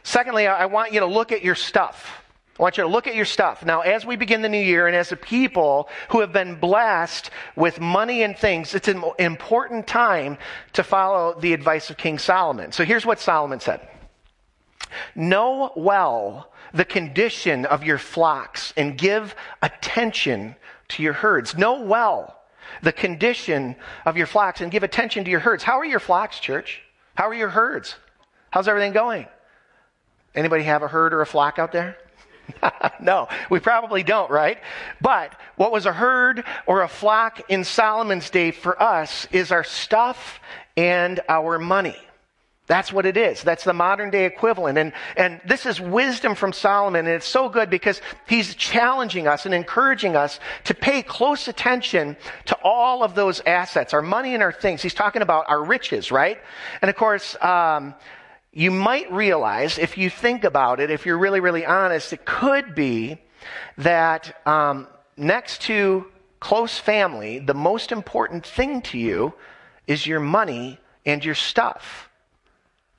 Secondly, 0.04 0.48
I 0.48 0.68
want 0.68 0.94
you 0.94 1.00
to 1.02 1.06
look 1.06 1.32
at 1.32 1.44
your 1.44 1.56
stuff. 1.56 2.24
I 2.58 2.64
want 2.64 2.78
you 2.78 2.84
to 2.84 2.90
look 2.90 3.06
at 3.06 3.16
your 3.16 3.26
stuff. 3.26 3.64
Now, 3.64 3.82
as 3.82 4.06
we 4.06 4.16
begin 4.16 4.42
the 4.42 4.50
new 4.50 4.58
year 4.58 4.88
and 4.88 4.96
as 4.96 5.12
a 5.12 5.16
people 5.16 5.90
who 6.10 6.22
have 6.22 6.34
been 6.34 6.56
blessed 6.56 7.30
with 7.56 7.80
money 7.80 8.24
and 8.24 8.36
things, 8.36 8.74
it's 8.74 8.88
an 8.88 9.04
important 9.20 9.86
time 9.86 10.40
to 10.74 10.84
follow 10.84 11.40
the 11.40 11.54
advice 11.54 11.92
of 11.92 11.98
King 11.98 12.18
Solomon. 12.18 12.72
So 12.72 12.84
here's 12.84 13.06
what 13.06 13.20
Solomon 13.20 13.60
said. 13.60 13.88
Know 15.14 15.72
well 15.76 16.52
the 16.74 16.86
condition 16.86 17.66
of 17.66 17.84
your 17.84 18.00
flocks 18.00 18.74
and 18.76 18.98
give 18.98 19.36
attention 19.62 20.56
to 20.90 21.04
your 21.04 21.14
herds. 21.14 21.56
Know 21.56 21.82
well 21.82 22.40
the 22.82 22.92
condition 22.92 23.76
of 24.06 24.18
your 24.18 24.28
flocks 24.28 24.62
and 24.62 24.72
give 24.72 24.84
attention 24.84 25.26
to 25.26 25.32
your 25.32 25.40
herds. 25.42 25.64
How 25.64 25.80
are 25.80 25.86
your 25.86 26.00
flocks, 26.00 26.40
church? 26.40 26.82
How 27.14 27.28
are 27.28 27.34
your 27.34 27.50
herds? 27.50 27.96
How's 28.50 28.68
everything 28.68 28.94
going? 28.94 29.28
Anybody 30.34 30.64
have 30.64 30.82
a 30.84 30.88
herd 30.88 31.14
or 31.14 31.22
a 31.22 31.26
flock 31.26 31.60
out 31.60 31.72
there? 31.72 31.98
no, 33.02 33.28
we 33.50 33.60
probably 33.60 34.04
don't, 34.04 34.30
right? 34.30 34.58
But 35.02 35.34
what 35.56 35.72
was 35.72 35.86
a 35.86 35.94
herd 35.94 36.44
or 36.66 36.82
a 36.82 36.88
flock 36.88 37.50
in 37.50 37.64
Solomon's 37.64 38.30
day 38.30 38.52
for 38.52 38.82
us 38.82 39.28
is 39.32 39.52
our 39.52 39.64
stuff 39.64 40.40
and 40.76 41.20
our 41.28 41.60
money. 41.60 41.98
That's 42.68 42.92
what 42.92 43.06
it 43.06 43.16
is. 43.16 43.42
That's 43.44 43.64
the 43.64 43.74
modern 43.74 44.10
day 44.10 44.26
equivalent. 44.26 44.78
And, 44.78 44.92
and 45.16 45.40
this 45.46 45.66
is 45.66 45.80
wisdom 45.80 46.36
from 46.36 46.52
Solomon. 46.52 47.06
And 47.06 47.16
it's 47.16 47.28
so 47.28 47.48
good 47.48 47.70
because 47.70 48.02
he's 48.28 48.56
challenging 48.56 49.26
us 49.26 49.46
and 49.46 49.56
encouraging 49.56 50.18
us 50.18 50.42
to 50.66 50.74
pay 50.74 51.02
close 51.02 51.48
attention 51.48 52.18
to 52.46 52.58
all 52.64 53.04
of 53.04 53.16
those 53.16 53.40
assets, 53.46 53.94
our 53.94 54.02
money 54.02 54.34
and 54.34 54.44
our 54.44 54.52
things. 54.52 54.82
He's 54.82 54.94
talking 54.94 55.22
about 55.22 55.46
our 55.48 55.64
riches, 55.64 56.12
right? 56.12 56.40
And 56.82 56.90
of 56.90 56.98
course, 56.98 57.42
um, 57.42 57.96
you 58.58 58.72
might 58.72 59.12
realize, 59.12 59.78
if 59.78 60.00
you 60.00 60.10
think 60.10 60.44
about 60.44 60.80
it, 60.80 60.90
if 60.90 61.06
you're 61.06 61.20
really, 61.20 61.40
really 61.40 61.64
honest, 61.64 62.12
it 62.12 62.26
could 62.26 62.74
be 62.74 63.22
that 63.78 64.36
um, 64.48 64.88
next 65.16 65.62
to 65.62 66.08
close 66.40 66.80
family, 66.80 67.38
the 67.38 67.54
most 67.54 67.92
important 67.92 68.44
thing 68.44 68.82
to 68.82 68.98
you 68.98 69.32
is 69.86 70.08
your 70.08 70.20
money 70.20 70.80
and 71.06 71.24
your 71.24 71.36
stuff 71.36 72.07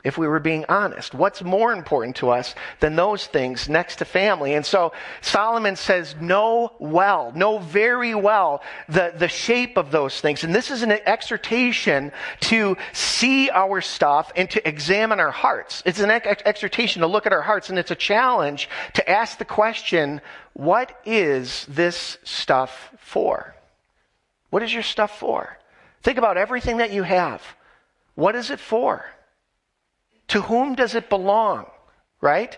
if 0.04 0.16
we 0.16 0.28
were 0.28 0.38
being 0.38 0.64
honest. 0.68 1.12
What's 1.12 1.42
more 1.42 1.72
important 1.72 2.16
to 2.16 2.30
us 2.30 2.54
than 2.78 2.94
those 2.94 3.26
things 3.26 3.68
next 3.68 3.96
to 3.96 4.04
family? 4.04 4.54
And 4.54 4.64
so 4.64 4.92
Solomon 5.20 5.74
says, 5.74 6.14
know 6.20 6.72
well, 6.78 7.32
know 7.34 7.58
very 7.58 8.14
well 8.14 8.62
the, 8.88 9.12
the 9.16 9.28
shape 9.28 9.76
of 9.76 9.90
those 9.90 10.20
things. 10.20 10.44
And 10.44 10.54
this 10.54 10.70
is 10.70 10.82
an 10.82 10.92
exhortation 10.92 12.12
to 12.40 12.76
see 12.92 13.50
our 13.50 13.80
stuff 13.80 14.30
and 14.36 14.48
to 14.50 14.66
examine 14.68 15.18
our 15.18 15.32
hearts. 15.32 15.82
It's 15.84 16.00
an 16.00 16.10
ex- 16.10 16.42
exhortation 16.44 17.02
to 17.02 17.08
look 17.08 17.26
at 17.26 17.32
our 17.32 17.42
hearts, 17.42 17.68
and 17.68 17.78
it's 17.78 17.90
a 17.90 17.96
challenge 17.96 18.68
to 18.94 19.10
ask 19.10 19.38
the 19.38 19.44
question, 19.44 20.20
what 20.52 20.96
is 21.04 21.66
this 21.68 22.18
stuff 22.22 22.92
for? 23.00 23.54
What 24.50 24.62
is 24.62 24.72
your 24.72 24.84
stuff 24.84 25.18
for? 25.18 25.58
Think 26.02 26.18
about 26.18 26.36
everything 26.36 26.76
that 26.76 26.92
you 26.92 27.02
have. 27.02 27.42
What 28.14 28.36
is 28.36 28.50
it 28.50 28.60
for? 28.60 29.04
To 30.28 30.42
whom 30.42 30.74
does 30.74 30.94
it 30.94 31.08
belong? 31.08 31.66
Right? 32.20 32.56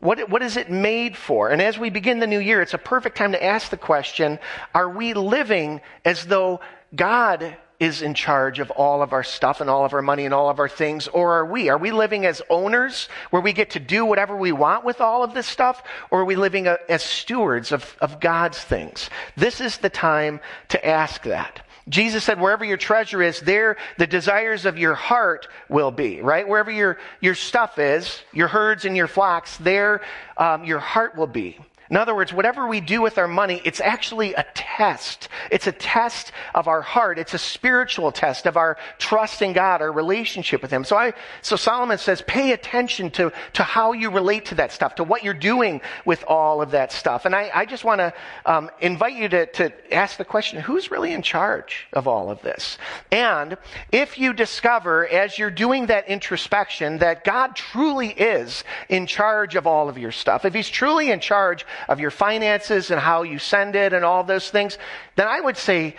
What, 0.00 0.30
what 0.30 0.42
is 0.42 0.56
it 0.56 0.70
made 0.70 1.16
for? 1.16 1.50
And 1.50 1.60
as 1.60 1.78
we 1.78 1.90
begin 1.90 2.20
the 2.20 2.26
new 2.26 2.38
year, 2.38 2.62
it's 2.62 2.74
a 2.74 2.78
perfect 2.78 3.16
time 3.16 3.32
to 3.32 3.44
ask 3.44 3.70
the 3.70 3.76
question 3.76 4.38
Are 4.74 4.88
we 4.88 5.14
living 5.14 5.80
as 6.04 6.24
though 6.26 6.60
God 6.94 7.56
is 7.78 8.02
in 8.02 8.12
charge 8.12 8.60
of 8.60 8.70
all 8.70 9.02
of 9.02 9.14
our 9.14 9.22
stuff 9.22 9.60
and 9.60 9.70
all 9.70 9.86
of 9.86 9.94
our 9.94 10.02
money 10.02 10.26
and 10.26 10.34
all 10.34 10.50
of 10.50 10.58
our 10.58 10.68
things? 10.68 11.08
Or 11.08 11.34
are 11.34 11.46
we? 11.46 11.70
Are 11.70 11.78
we 11.78 11.90
living 11.90 12.26
as 12.26 12.42
owners 12.48 13.08
where 13.30 13.42
we 13.42 13.52
get 13.52 13.70
to 13.70 13.80
do 13.80 14.04
whatever 14.04 14.36
we 14.36 14.52
want 14.52 14.84
with 14.84 15.00
all 15.00 15.24
of 15.24 15.34
this 15.34 15.46
stuff? 15.46 15.82
Or 16.10 16.20
are 16.20 16.24
we 16.26 16.36
living 16.36 16.66
as 16.66 17.02
stewards 17.02 17.72
of, 17.72 17.96
of 18.00 18.20
God's 18.20 18.58
things? 18.58 19.08
This 19.36 19.60
is 19.60 19.78
the 19.78 19.90
time 19.90 20.40
to 20.68 20.86
ask 20.86 21.22
that. 21.24 21.66
Jesus 21.90 22.24
said, 22.24 22.40
wherever 22.40 22.64
your 22.64 22.76
treasure 22.76 23.20
is, 23.20 23.40
there 23.40 23.76
the 23.98 24.06
desires 24.06 24.64
of 24.64 24.78
your 24.78 24.94
heart 24.94 25.48
will 25.68 25.90
be, 25.90 26.22
right? 26.22 26.48
Wherever 26.48 26.70
your, 26.70 26.98
your 27.20 27.34
stuff 27.34 27.78
is, 27.78 28.22
your 28.32 28.48
herds 28.48 28.84
and 28.84 28.96
your 28.96 29.08
flocks, 29.08 29.56
there 29.58 30.00
um, 30.36 30.64
your 30.64 30.78
heart 30.78 31.16
will 31.16 31.26
be. 31.26 31.58
In 31.90 31.96
other 31.96 32.14
words, 32.14 32.32
whatever 32.32 32.68
we 32.68 32.80
do 32.80 33.02
with 33.02 33.18
our 33.18 33.26
money, 33.26 33.60
it's 33.64 33.80
actually 33.80 34.32
a 34.34 34.46
test. 34.54 35.28
It's 35.50 35.66
a 35.66 35.72
test 35.72 36.30
of 36.54 36.68
our 36.68 36.82
heart. 36.82 37.18
It's 37.18 37.34
a 37.34 37.38
spiritual 37.38 38.12
test 38.12 38.46
of 38.46 38.56
our 38.56 38.76
trust 38.98 39.42
in 39.42 39.52
God, 39.52 39.82
our 39.82 39.90
relationship 39.90 40.62
with 40.62 40.70
Him. 40.70 40.84
So 40.84 40.96
I, 40.96 41.14
so 41.42 41.56
Solomon 41.56 41.98
says, 41.98 42.22
pay 42.22 42.52
attention 42.52 43.10
to, 43.12 43.32
to 43.54 43.62
how 43.64 43.92
you 43.92 44.10
relate 44.10 44.44
to 44.46 44.54
that 44.56 44.70
stuff, 44.70 44.94
to 44.96 45.04
what 45.04 45.24
you're 45.24 45.34
doing 45.34 45.80
with 46.04 46.22
all 46.28 46.62
of 46.62 46.70
that 46.70 46.92
stuff. 46.92 47.24
And 47.24 47.34
I, 47.34 47.50
I 47.52 47.66
just 47.66 47.82
want 47.82 47.98
to 47.98 48.14
um, 48.46 48.70
invite 48.80 49.14
you 49.14 49.28
to, 49.28 49.46
to 49.46 49.94
ask 49.94 50.16
the 50.16 50.24
question, 50.24 50.60
who's 50.60 50.92
really 50.92 51.12
in 51.12 51.22
charge 51.22 51.88
of 51.92 52.06
all 52.06 52.30
of 52.30 52.40
this? 52.42 52.78
And 53.10 53.56
if 53.90 54.16
you 54.16 54.32
discover 54.32 55.08
as 55.08 55.40
you're 55.40 55.50
doing 55.50 55.86
that 55.86 56.08
introspection 56.08 56.98
that 56.98 57.24
God 57.24 57.56
truly 57.56 58.10
is 58.10 58.62
in 58.88 59.06
charge 59.06 59.56
of 59.56 59.66
all 59.66 59.88
of 59.88 59.98
your 59.98 60.12
stuff, 60.12 60.44
if 60.44 60.54
He's 60.54 60.68
truly 60.68 61.10
in 61.10 61.18
charge 61.18 61.66
of 61.88 62.00
your 62.00 62.10
finances 62.10 62.90
and 62.90 63.00
how 63.00 63.22
you 63.22 63.38
send 63.38 63.76
it 63.76 63.92
and 63.92 64.04
all 64.04 64.24
those 64.24 64.50
things, 64.50 64.78
then 65.16 65.26
I 65.28 65.40
would 65.40 65.56
say 65.56 65.96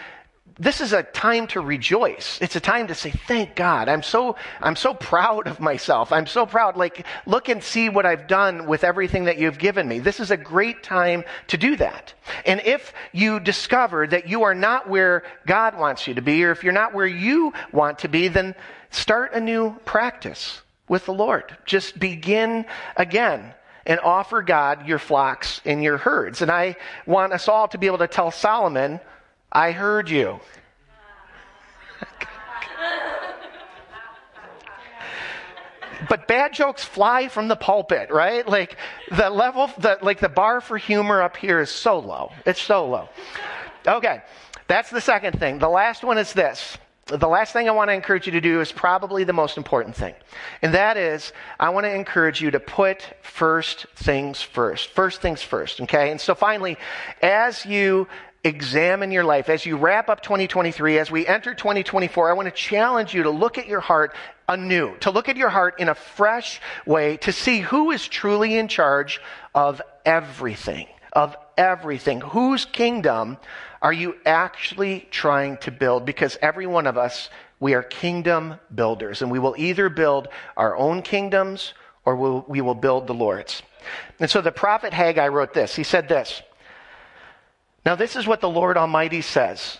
this 0.59 0.81
is 0.81 0.93
a 0.93 1.01
time 1.01 1.47
to 1.47 1.61
rejoice. 1.61 2.37
It's 2.39 2.55
a 2.55 2.59
time 2.59 2.87
to 2.87 2.95
say, 2.95 3.09
thank 3.09 3.55
God. 3.55 3.89
I'm 3.89 4.03
so, 4.03 4.35
I'm 4.61 4.75
so 4.75 4.93
proud 4.93 5.47
of 5.47 5.59
myself. 5.59 6.11
I'm 6.11 6.27
so 6.27 6.45
proud. 6.45 6.77
Like, 6.77 7.05
look 7.25 7.49
and 7.49 7.63
see 7.63 7.89
what 7.89 8.05
I've 8.05 8.27
done 8.27 8.67
with 8.67 8.83
everything 8.83 9.25
that 9.25 9.39
you've 9.39 9.57
given 9.57 9.87
me. 9.87 9.97
This 9.97 10.19
is 10.19 10.29
a 10.29 10.37
great 10.37 10.83
time 10.83 11.23
to 11.47 11.57
do 11.57 11.75
that. 11.77 12.13
And 12.45 12.61
if 12.63 12.93
you 13.11 13.39
discover 13.39 14.05
that 14.07 14.27
you 14.27 14.43
are 14.43 14.53
not 14.53 14.87
where 14.87 15.23
God 15.47 15.77
wants 15.77 16.05
you 16.07 16.13
to 16.13 16.21
be, 16.21 16.43
or 16.43 16.51
if 16.51 16.63
you're 16.63 16.73
not 16.73 16.93
where 16.93 17.07
you 17.07 17.53
want 17.71 17.99
to 17.99 18.07
be, 18.07 18.27
then 18.27 18.53
start 18.91 19.33
a 19.33 19.39
new 19.39 19.75
practice 19.85 20.61
with 20.87 21.05
the 21.05 21.13
Lord. 21.13 21.57
Just 21.65 21.97
begin 21.97 22.65
again 22.97 23.53
and 23.85 23.99
offer 23.99 24.41
God 24.41 24.87
your 24.87 24.99
flocks 24.99 25.61
and 25.65 25.83
your 25.83 25.97
herds. 25.97 26.41
And 26.41 26.51
I 26.51 26.75
want 27.05 27.33
us 27.33 27.47
all 27.47 27.67
to 27.69 27.77
be 27.77 27.87
able 27.87 27.99
to 27.99 28.07
tell 28.07 28.31
Solomon, 28.31 28.99
I 29.51 29.71
heard 29.71 30.09
you. 30.09 30.39
but 36.09 36.27
bad 36.27 36.53
jokes 36.53 36.83
fly 36.83 37.27
from 37.27 37.47
the 37.47 37.55
pulpit, 37.55 38.11
right? 38.11 38.47
Like 38.47 38.77
the 39.09 39.29
level, 39.29 39.69
the, 39.77 39.99
like 40.01 40.19
the 40.19 40.29
bar 40.29 40.61
for 40.61 40.77
humor 40.77 41.21
up 41.21 41.37
here 41.37 41.59
is 41.59 41.69
so 41.69 41.99
low. 41.99 42.31
It's 42.45 42.61
so 42.61 42.87
low. 42.87 43.09
Okay. 43.87 44.21
That's 44.67 44.89
the 44.89 45.01
second 45.01 45.37
thing. 45.37 45.59
The 45.59 45.67
last 45.67 46.03
one 46.03 46.17
is 46.17 46.31
this. 46.31 46.77
The 47.07 47.27
last 47.27 47.51
thing 47.51 47.67
I 47.67 47.71
want 47.71 47.89
to 47.89 47.93
encourage 47.93 48.25
you 48.25 48.33
to 48.33 48.41
do 48.41 48.61
is 48.61 48.71
probably 48.71 49.23
the 49.23 49.33
most 49.33 49.57
important 49.57 49.95
thing. 49.95 50.13
And 50.61 50.73
that 50.73 50.97
is, 50.97 51.33
I 51.59 51.69
want 51.69 51.85
to 51.85 51.93
encourage 51.93 52.41
you 52.41 52.51
to 52.51 52.59
put 52.59 53.05
first 53.21 53.85
things 53.95 54.41
first. 54.41 54.89
First 54.89 55.21
things 55.21 55.41
first, 55.41 55.81
okay? 55.81 56.11
And 56.11 56.21
so 56.21 56.35
finally, 56.35 56.77
as 57.21 57.65
you 57.65 58.07
examine 58.43 59.11
your 59.11 59.23
life. 59.23 59.49
As 59.49 59.65
you 59.65 59.77
wrap 59.77 60.09
up 60.09 60.21
2023, 60.21 60.97
as 60.97 61.11
we 61.11 61.27
enter 61.27 61.53
2024, 61.53 62.29
I 62.29 62.33
want 62.33 62.47
to 62.47 62.51
challenge 62.51 63.13
you 63.13 63.23
to 63.23 63.29
look 63.29 63.57
at 63.57 63.67
your 63.67 63.81
heart 63.81 64.15
anew, 64.47 64.97
to 64.99 65.11
look 65.11 65.29
at 65.29 65.37
your 65.37 65.49
heart 65.49 65.79
in 65.79 65.89
a 65.89 65.95
fresh 65.95 66.59
way, 66.85 67.17
to 67.17 67.31
see 67.31 67.59
who 67.59 67.91
is 67.91 68.07
truly 68.07 68.57
in 68.57 68.67
charge 68.67 69.21
of 69.53 69.81
everything, 70.05 70.87
of 71.13 71.35
everything. 71.57 72.21
Whose 72.21 72.65
kingdom 72.65 73.37
are 73.81 73.93
you 73.93 74.15
actually 74.25 75.07
trying 75.11 75.57
to 75.57 75.71
build? 75.71 76.05
Because 76.05 76.37
every 76.41 76.67
one 76.67 76.87
of 76.87 76.97
us, 76.97 77.29
we 77.59 77.73
are 77.73 77.83
kingdom 77.83 78.55
builders, 78.73 79.21
and 79.21 79.31
we 79.31 79.39
will 79.39 79.55
either 79.57 79.89
build 79.89 80.27
our 80.57 80.75
own 80.75 81.01
kingdoms 81.01 81.73
or 82.05 82.15
we'll, 82.15 82.45
we 82.47 82.61
will 82.61 82.75
build 82.75 83.07
the 83.07 83.13
Lord's. 83.13 83.61
And 84.19 84.29
so 84.29 84.41
the 84.41 84.51
prophet 84.51 84.93
Haggai 84.93 85.27
wrote 85.27 85.53
this. 85.53 85.75
He 85.75 85.83
said 85.83 86.07
this. 86.07 86.41
Now, 87.85 87.95
this 87.95 88.15
is 88.15 88.27
what 88.27 88.41
the 88.41 88.49
Lord 88.49 88.77
Almighty 88.77 89.21
says. 89.21 89.79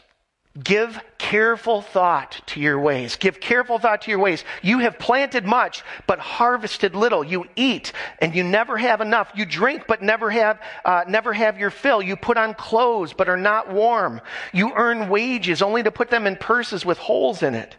Give 0.61 0.99
careful 1.17 1.81
thought 1.81 2.41
to 2.47 2.59
your 2.59 2.77
ways. 2.77 3.15
Give 3.15 3.39
careful 3.39 3.79
thought 3.79 4.01
to 4.01 4.11
your 4.11 4.19
ways. 4.19 4.43
You 4.61 4.79
have 4.79 4.99
planted 4.99 5.45
much, 5.45 5.81
but 6.07 6.19
harvested 6.19 6.93
little. 6.93 7.23
You 7.23 7.45
eat, 7.55 7.93
and 8.19 8.35
you 8.35 8.43
never 8.43 8.77
have 8.77 8.99
enough. 8.99 9.31
You 9.33 9.45
drink, 9.45 9.85
but 9.87 10.01
never 10.01 10.29
have, 10.29 10.59
uh, 10.83 11.05
never 11.07 11.31
have 11.31 11.57
your 11.57 11.69
fill. 11.69 12.01
You 12.01 12.17
put 12.17 12.35
on 12.35 12.53
clothes, 12.53 13.13
but 13.13 13.29
are 13.29 13.37
not 13.37 13.71
warm. 13.71 14.19
You 14.51 14.73
earn 14.75 15.07
wages, 15.07 15.61
only 15.61 15.83
to 15.83 15.91
put 15.91 16.09
them 16.09 16.27
in 16.27 16.35
purses 16.35 16.85
with 16.85 16.97
holes 16.97 17.43
in 17.43 17.55
it. 17.55 17.77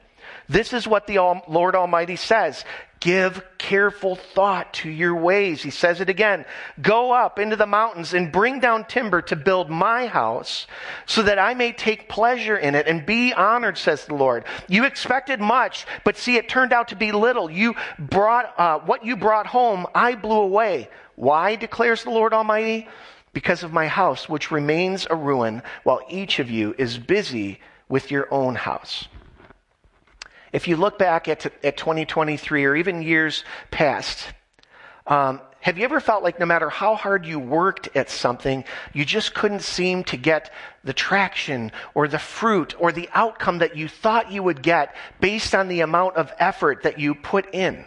This 0.48 0.72
is 0.72 0.88
what 0.88 1.06
the 1.06 1.18
Lord 1.48 1.76
Almighty 1.76 2.16
says. 2.16 2.64
Give 3.02 3.42
careful 3.58 4.14
thought 4.14 4.74
to 4.74 4.88
your 4.88 5.16
ways. 5.16 5.60
He 5.60 5.70
says 5.70 6.00
it 6.00 6.08
again. 6.08 6.44
Go 6.80 7.10
up 7.10 7.40
into 7.40 7.56
the 7.56 7.66
mountains 7.66 8.14
and 8.14 8.30
bring 8.30 8.60
down 8.60 8.84
timber 8.84 9.20
to 9.22 9.34
build 9.34 9.68
my 9.68 10.06
house 10.06 10.68
so 11.04 11.24
that 11.24 11.36
I 11.36 11.54
may 11.54 11.72
take 11.72 12.08
pleasure 12.08 12.56
in 12.56 12.76
it 12.76 12.86
and 12.86 13.04
be 13.04 13.32
honored, 13.32 13.76
says 13.76 14.04
the 14.04 14.14
Lord. 14.14 14.44
You 14.68 14.84
expected 14.84 15.40
much, 15.40 15.84
but 16.04 16.16
see, 16.16 16.36
it 16.36 16.48
turned 16.48 16.72
out 16.72 16.86
to 16.88 16.94
be 16.94 17.10
little. 17.10 17.50
You 17.50 17.74
brought, 17.98 18.54
uh, 18.56 18.78
what 18.78 19.04
you 19.04 19.16
brought 19.16 19.48
home, 19.48 19.84
I 19.96 20.14
blew 20.14 20.38
away. 20.38 20.88
Why, 21.16 21.56
declares 21.56 22.04
the 22.04 22.10
Lord 22.10 22.32
Almighty? 22.32 22.86
Because 23.32 23.64
of 23.64 23.72
my 23.72 23.88
house, 23.88 24.28
which 24.28 24.52
remains 24.52 25.08
a 25.10 25.16
ruin, 25.16 25.64
while 25.82 26.02
each 26.08 26.38
of 26.38 26.48
you 26.48 26.72
is 26.78 26.98
busy 26.98 27.58
with 27.88 28.12
your 28.12 28.32
own 28.32 28.54
house. 28.54 29.08
If 30.52 30.68
you 30.68 30.76
look 30.76 30.98
back 30.98 31.28
at, 31.28 31.46
at 31.64 31.76
2023 31.76 32.64
or 32.64 32.76
even 32.76 33.02
years 33.02 33.44
past, 33.70 34.28
um, 35.06 35.40
have 35.60 35.78
you 35.78 35.84
ever 35.84 36.00
felt 36.00 36.22
like 36.22 36.40
no 36.40 36.46
matter 36.46 36.68
how 36.68 36.96
hard 36.96 37.24
you 37.24 37.38
worked 37.38 37.88
at 37.96 38.10
something, 38.10 38.64
you 38.92 39.04
just 39.04 39.32
couldn't 39.32 39.62
seem 39.62 40.02
to 40.04 40.16
get 40.16 40.52
the 40.82 40.92
traction 40.92 41.70
or 41.94 42.08
the 42.08 42.18
fruit 42.18 42.74
or 42.80 42.90
the 42.90 43.08
outcome 43.14 43.58
that 43.58 43.76
you 43.76 43.88
thought 43.88 44.32
you 44.32 44.42
would 44.42 44.60
get 44.60 44.94
based 45.20 45.54
on 45.54 45.68
the 45.68 45.80
amount 45.80 46.16
of 46.16 46.32
effort 46.38 46.82
that 46.82 46.98
you 46.98 47.14
put 47.14 47.54
in? 47.54 47.84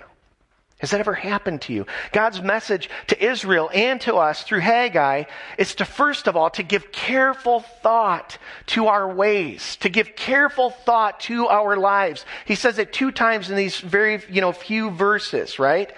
Has 0.79 0.91
that 0.91 0.99
ever 0.99 1.13
happened 1.13 1.61
to 1.63 1.73
you? 1.73 1.85
God's 2.11 2.41
message 2.41 2.89
to 3.07 3.23
Israel 3.23 3.69
and 3.73 3.99
to 4.01 4.15
us 4.15 4.43
through 4.43 4.59
Haggai 4.59 5.23
is 5.57 5.75
to 5.75 5.85
first 5.85 6.27
of 6.27 6.35
all 6.35 6.49
to 6.51 6.63
give 6.63 6.91
careful 6.91 7.61
thought 7.61 8.37
to 8.67 8.87
our 8.87 9.11
ways, 9.11 9.77
to 9.77 9.89
give 9.89 10.17
careful 10.17 10.69
thought 10.69 11.21
to 11.21 11.47
our 11.47 11.77
lives. 11.77 12.25
He 12.43 12.55
says 12.55 12.77
it 12.77 12.91
two 12.91 13.11
times 13.11 13.49
in 13.49 13.55
these 13.55 13.79
very, 13.79 14.21
you 14.29 14.41
know, 14.41 14.51
few 14.51 14.89
verses, 14.89 15.59
right? 15.59 15.93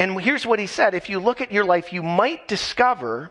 And 0.00 0.20
here's 0.20 0.44
what 0.44 0.58
he 0.58 0.66
said. 0.66 0.94
If 0.94 1.08
you 1.08 1.20
look 1.20 1.40
at 1.40 1.52
your 1.52 1.64
life, 1.64 1.92
you 1.92 2.02
might 2.02 2.48
discover 2.48 3.30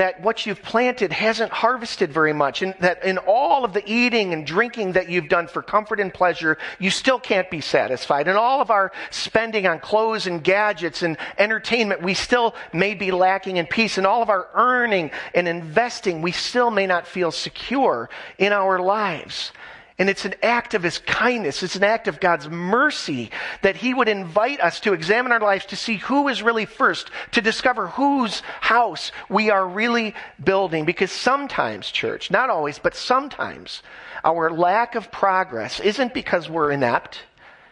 that 0.00 0.18
what 0.22 0.46
you've 0.46 0.62
planted 0.62 1.12
hasn't 1.12 1.52
harvested 1.52 2.10
very 2.10 2.32
much, 2.32 2.62
and 2.62 2.74
that 2.80 3.04
in 3.04 3.18
all 3.18 3.66
of 3.66 3.74
the 3.74 3.82
eating 3.86 4.32
and 4.32 4.46
drinking 4.46 4.92
that 4.92 5.10
you've 5.10 5.28
done 5.28 5.46
for 5.46 5.60
comfort 5.60 6.00
and 6.00 6.14
pleasure, 6.14 6.56
you 6.78 6.88
still 6.88 7.20
can't 7.20 7.50
be 7.50 7.60
satisfied. 7.60 8.26
And 8.26 8.38
all 8.38 8.62
of 8.62 8.70
our 8.70 8.92
spending 9.10 9.66
on 9.66 9.78
clothes 9.78 10.26
and 10.26 10.42
gadgets 10.42 11.02
and 11.02 11.18
entertainment, 11.36 12.02
we 12.02 12.14
still 12.14 12.54
may 12.72 12.94
be 12.94 13.10
lacking 13.10 13.58
in 13.58 13.66
peace. 13.66 13.98
And 13.98 14.06
all 14.06 14.22
of 14.22 14.30
our 14.30 14.48
earning 14.54 15.10
and 15.34 15.46
investing, 15.46 16.22
we 16.22 16.32
still 16.32 16.70
may 16.70 16.86
not 16.86 17.06
feel 17.06 17.30
secure 17.30 18.08
in 18.38 18.54
our 18.54 18.80
lives. 18.80 19.52
And 20.00 20.08
it's 20.08 20.24
an 20.24 20.34
act 20.42 20.72
of 20.72 20.82
His 20.82 20.96
kindness. 20.96 21.62
It's 21.62 21.76
an 21.76 21.84
act 21.84 22.08
of 22.08 22.20
God's 22.20 22.48
mercy 22.48 23.30
that 23.60 23.76
He 23.76 23.92
would 23.92 24.08
invite 24.08 24.58
us 24.58 24.80
to 24.80 24.94
examine 24.94 25.30
our 25.30 25.40
lives 25.40 25.66
to 25.66 25.76
see 25.76 25.96
who 25.96 26.28
is 26.28 26.42
really 26.42 26.64
first, 26.64 27.10
to 27.32 27.42
discover 27.42 27.86
whose 27.86 28.40
house 28.62 29.12
we 29.28 29.50
are 29.50 29.68
really 29.68 30.14
building. 30.42 30.86
Because 30.86 31.12
sometimes, 31.12 31.90
church, 31.90 32.30
not 32.30 32.48
always, 32.48 32.78
but 32.78 32.96
sometimes, 32.96 33.82
our 34.24 34.50
lack 34.50 34.94
of 34.94 35.12
progress 35.12 35.80
isn't 35.80 36.14
because 36.14 36.48
we're 36.48 36.70
inept. 36.70 37.20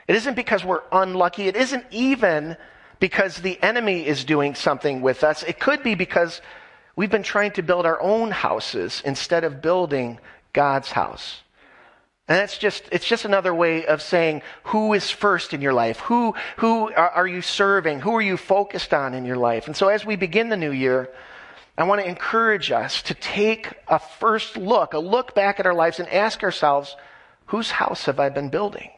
It 0.07 0.15
isn't 0.15 0.37
because 0.37 0.63
we're 0.63 0.83
unlucky. 0.93 1.45
It 1.49 1.57
isn't 1.57 1.87
even 1.91 2.59
because 3.01 3.39
the 3.39 3.59
enemy 3.63 4.07
is 4.07 4.27
doing 4.27 4.55
something 4.55 5.01
with 5.01 5.25
us. 5.25 5.45
It 5.45 5.61
could 5.61 5.83
be 5.83 5.95
because 5.95 6.43
we've 6.95 7.11
been 7.11 7.23
trying 7.23 7.53
to 7.53 7.63
build 7.63 7.87
our 7.87 7.99
own 8.03 8.33
houses 8.33 9.01
instead 9.07 9.45
of 9.45 9.63
building 9.63 10.19
God's 10.53 10.93
house. 10.93 11.41
And 12.29 12.37
that's 12.37 12.59
just, 12.59 12.85
it's 12.93 13.07
just 13.07 13.25
another 13.25 13.55
way 13.55 13.87
of 13.87 14.03
saying 14.03 14.43
who 14.65 14.93
is 14.93 15.11
first 15.11 15.55
in 15.55 15.63
your 15.63 15.73
life? 15.73 15.99
Who, 16.01 16.35
who 16.59 16.93
are 16.93 17.27
you 17.27 17.41
serving? 17.41 18.01
Who 18.01 18.15
are 18.15 18.23
you 18.23 18.37
focused 18.37 18.93
on 18.93 19.15
in 19.15 19.25
your 19.25 19.39
life? 19.39 19.67
And 19.67 19.75
so 19.75 19.89
as 19.89 20.05
we 20.05 20.15
begin 20.15 20.51
the 20.51 20.57
new 20.57 20.71
year, 20.71 21.11
I 21.79 21.85
want 21.85 22.03
to 22.03 22.09
encourage 22.09 22.71
us 22.71 23.01
to 23.03 23.15
take 23.15 23.73
a 23.87 23.99
first 23.99 24.59
look, 24.59 24.93
a 24.93 24.99
look 24.99 25.35
back 25.35 25.59
at 25.59 25.67
our 25.67 25.75
lives 25.75 26.01
and 26.01 26.09
ask 26.09 26.43
ourselves, 26.43 26.97
whose 27.47 27.71
house 27.71 28.05
have 28.05 28.21
I 28.21 28.29
been 28.29 28.51
building? 28.51 28.91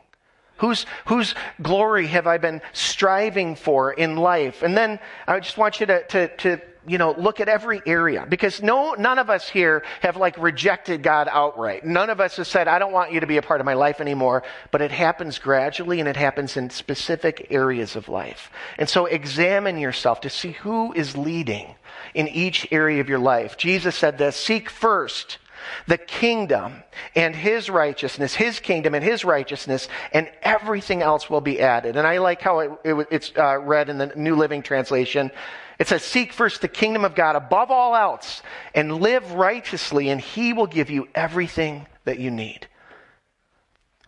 Whose, 0.60 0.86
whose 1.06 1.34
glory 1.62 2.06
have 2.08 2.26
I 2.26 2.38
been 2.38 2.60
striving 2.72 3.56
for 3.56 3.92
in 3.92 4.16
life? 4.16 4.62
And 4.62 4.76
then 4.76 4.98
I 5.26 5.40
just 5.40 5.56
want 5.56 5.80
you 5.80 5.86
to, 5.86 6.06
to, 6.08 6.36
to 6.36 6.60
you 6.86 6.98
know, 6.98 7.14
look 7.16 7.40
at 7.40 7.48
every 7.48 7.80
area 7.86 8.26
because 8.28 8.62
no, 8.62 8.94
none 8.94 9.18
of 9.18 9.30
us 9.30 9.48
here 9.48 9.82
have 10.00 10.16
like 10.16 10.36
rejected 10.38 11.02
God 11.02 11.28
outright. 11.30 11.84
None 11.84 12.10
of 12.10 12.20
us 12.20 12.36
have 12.36 12.46
said, 12.46 12.68
I 12.68 12.78
don't 12.78 12.92
want 12.92 13.12
you 13.12 13.20
to 13.20 13.26
be 13.26 13.36
a 13.36 13.42
part 13.42 13.60
of 13.60 13.64
my 13.64 13.74
life 13.74 14.00
anymore, 14.00 14.42
but 14.70 14.82
it 14.82 14.90
happens 14.90 15.38
gradually 15.38 16.00
and 16.00 16.08
it 16.08 16.16
happens 16.16 16.56
in 16.56 16.68
specific 16.70 17.46
areas 17.50 17.96
of 17.96 18.08
life. 18.08 18.50
And 18.78 18.88
so 18.88 19.06
examine 19.06 19.78
yourself 19.78 20.22
to 20.22 20.30
see 20.30 20.52
who 20.52 20.92
is 20.92 21.16
leading 21.16 21.74
in 22.14 22.28
each 22.28 22.66
area 22.70 23.00
of 23.00 23.08
your 23.08 23.18
life. 23.18 23.56
Jesus 23.56 23.96
said 23.96 24.18
this, 24.18 24.36
seek 24.36 24.68
first 24.68 25.38
the 25.86 25.98
kingdom 25.98 26.82
and 27.14 27.34
his 27.34 27.68
righteousness, 27.68 28.34
his 28.34 28.60
kingdom 28.60 28.94
and 28.94 29.04
his 29.04 29.24
righteousness, 29.24 29.88
and 30.12 30.30
everything 30.42 31.02
else 31.02 31.28
will 31.28 31.40
be 31.40 31.60
added. 31.60 31.96
And 31.96 32.06
I 32.06 32.18
like 32.18 32.40
how 32.40 32.60
it, 32.60 32.70
it, 32.84 33.06
it's 33.10 33.32
uh, 33.36 33.58
read 33.58 33.88
in 33.88 33.98
the 33.98 34.12
New 34.16 34.36
Living 34.36 34.62
Translation. 34.62 35.30
It 35.78 35.88
says, 35.88 36.02
Seek 36.02 36.32
first 36.32 36.60
the 36.60 36.68
kingdom 36.68 37.04
of 37.04 37.14
God 37.14 37.36
above 37.36 37.70
all 37.70 37.96
else 37.96 38.42
and 38.74 39.00
live 39.00 39.32
righteously, 39.32 40.08
and 40.08 40.20
he 40.20 40.52
will 40.52 40.66
give 40.66 40.90
you 40.90 41.08
everything 41.14 41.86
that 42.04 42.18
you 42.18 42.30
need. 42.30 42.66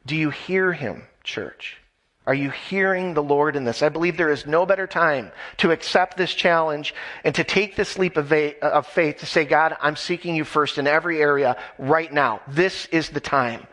Do 0.07 0.17
you 0.17 0.31
hear 0.31 0.73
him, 0.73 1.03
church? 1.23 1.82
Are 2.25 2.35
you 2.35 2.51
hearing 2.51 3.15
the 3.15 3.23
Lord 3.23 3.57
in 3.57 3.65
this? 3.65 3.83
I 3.83 3.89
believe 3.89 4.17
there 4.17 4.31
is 4.31 4.47
no 4.47 4.65
better 4.65 4.87
time 4.87 5.33
to 5.57 5.73
accept 5.73 6.17
this 6.17 6.33
challenge 6.33 6.95
and 7.25 7.35
to 7.35 7.43
take 7.43 7.75
this 7.75 7.99
leap 7.99 8.17
of 8.17 8.87
faith 8.87 9.19
to 9.19 9.27
say, 9.27 9.45
God, 9.45 9.77
I'm 9.81 9.97
seeking 9.97 10.37
you 10.37 10.45
first 10.45 10.79
in 10.79 10.87
every 10.87 11.21
area 11.21 11.57
right 11.79 12.13
now. 12.13 12.41
This 12.47 12.87
is 12.87 13.11
the 13.11 13.21
time. 13.21 13.67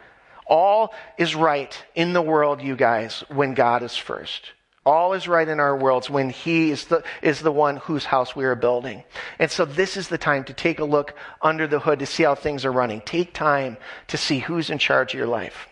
All 0.48 0.96
is 1.20 1.36
right 1.36 1.80
in 1.94 2.14
the 2.14 2.24
world, 2.24 2.60
you 2.60 2.76
guys, 2.76 3.24
when 3.30 3.54
God 3.54 3.84
is 3.84 3.96
first. 3.96 4.52
All 4.84 5.14
is 5.14 5.28
right 5.28 5.48
in 5.48 5.60
our 5.60 5.78
worlds 5.78 6.10
when 6.10 6.32
He 6.32 6.72
is 6.72 6.86
the, 6.86 7.04
is 7.22 7.42
the 7.42 7.52
one 7.52 7.78
whose 7.78 8.06
house 8.06 8.36
we 8.36 8.46
are 8.46 8.56
building. 8.56 9.04
And 9.38 9.52
so 9.52 9.64
this 9.64 9.96
is 9.96 10.08
the 10.08 10.18
time 10.18 10.44
to 10.46 10.54
take 10.54 10.80
a 10.80 10.86
look 10.86 11.14
under 11.44 11.68
the 11.68 11.80
hood 11.80 12.00
to 12.00 12.08
see 12.08 12.24
how 12.24 12.34
things 12.34 12.66
are 12.66 12.72
running. 12.72 13.02
Take 13.02 13.36
time 13.36 13.78
to 14.08 14.18
see 14.18 14.40
who's 14.40 14.72
in 14.72 14.80
charge 14.80 15.14
of 15.14 15.20
your 15.20 15.28
life. 15.28 15.69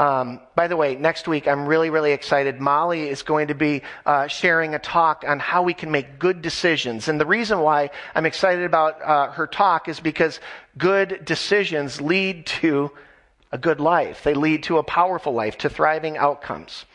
Um, 0.00 0.40
by 0.54 0.66
the 0.66 0.78
way, 0.78 0.96
next 0.96 1.28
week 1.28 1.46
I'm 1.46 1.66
really, 1.66 1.90
really 1.90 2.12
excited. 2.12 2.58
Molly 2.58 3.10
is 3.10 3.20
going 3.20 3.48
to 3.48 3.54
be 3.54 3.82
uh, 4.06 4.28
sharing 4.28 4.74
a 4.74 4.78
talk 4.78 5.24
on 5.28 5.38
how 5.38 5.62
we 5.62 5.74
can 5.74 5.90
make 5.90 6.18
good 6.18 6.40
decisions. 6.40 7.06
And 7.06 7.20
the 7.20 7.26
reason 7.26 7.58
why 7.58 7.90
I'm 8.14 8.24
excited 8.24 8.64
about 8.64 9.02
uh, 9.02 9.30
her 9.32 9.46
talk 9.46 9.88
is 9.88 10.00
because 10.00 10.40
good 10.78 11.22
decisions 11.26 12.00
lead 12.00 12.46
to 12.46 12.90
a 13.52 13.58
good 13.58 13.78
life. 13.78 14.24
They 14.24 14.32
lead 14.32 14.62
to 14.64 14.78
a 14.78 14.82
powerful 14.82 15.34
life, 15.34 15.58
to 15.58 15.68
thriving 15.68 16.16
outcomes. 16.16 16.86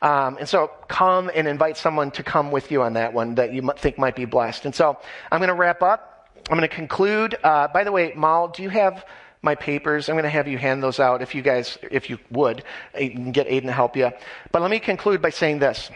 Um, 0.00 0.36
and 0.38 0.48
so 0.48 0.70
come 0.86 1.32
and 1.34 1.48
invite 1.48 1.76
someone 1.76 2.12
to 2.12 2.22
come 2.22 2.52
with 2.52 2.70
you 2.70 2.82
on 2.82 2.92
that 2.92 3.12
one 3.12 3.34
that 3.36 3.52
you 3.52 3.68
think 3.76 3.98
might 3.98 4.14
be 4.14 4.24
blessed. 4.24 4.66
And 4.66 4.74
so 4.74 4.98
I'm 5.32 5.40
going 5.40 5.48
to 5.48 5.54
wrap 5.54 5.82
up. 5.82 6.28
I'm 6.48 6.58
going 6.58 6.68
to 6.68 6.74
conclude. 6.74 7.34
Uh, 7.42 7.66
by 7.66 7.82
the 7.82 7.90
way, 7.90 8.12
Mal, 8.14 8.48
do 8.48 8.62
you 8.62 8.68
have 8.68 9.04
my 9.42 9.54
papers. 9.54 10.08
I'm 10.08 10.14
going 10.14 10.24
to 10.24 10.30
have 10.30 10.48
you 10.48 10.58
hand 10.58 10.82
those 10.82 11.00
out 11.00 11.20
if 11.20 11.34
you 11.34 11.42
guys, 11.42 11.78
if 11.90 12.08
you 12.08 12.18
would, 12.30 12.62
get 12.94 13.48
Aiden 13.48 13.66
to 13.66 13.72
help 13.72 13.96
you. 13.96 14.10
But 14.50 14.62
let 14.62 14.70
me 14.70 14.78
conclude 14.78 15.20
by 15.20 15.30
saying 15.30 15.58
this. 15.58 15.90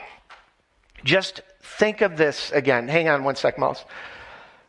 Just 1.04 1.42
think 1.60 2.00
of 2.00 2.16
this 2.16 2.50
again. 2.52 2.88
Hang 2.88 3.08
on 3.08 3.24
one 3.24 3.36
sec, 3.36 3.58
Mouse. 3.58 3.84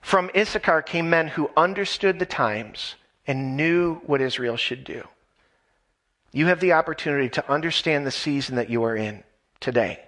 From 0.01 0.29
Issachar 0.35 0.83
came 0.83 1.09
men 1.09 1.27
who 1.27 1.49
understood 1.57 2.19
the 2.19 2.25
times 2.25 2.95
and 3.25 3.57
knew 3.57 3.95
what 4.05 4.21
Israel 4.21 4.55
should 4.55 4.83
do. 4.83 5.03
You 6.31 6.47
have 6.47 6.59
the 6.59 6.73
opportunity 6.73 7.29
to 7.29 7.51
understand 7.51 8.05
the 8.05 8.11
season 8.11 8.55
that 8.55 8.69
you 8.69 8.83
are 8.83 8.95
in 8.95 9.23
today 9.59 10.06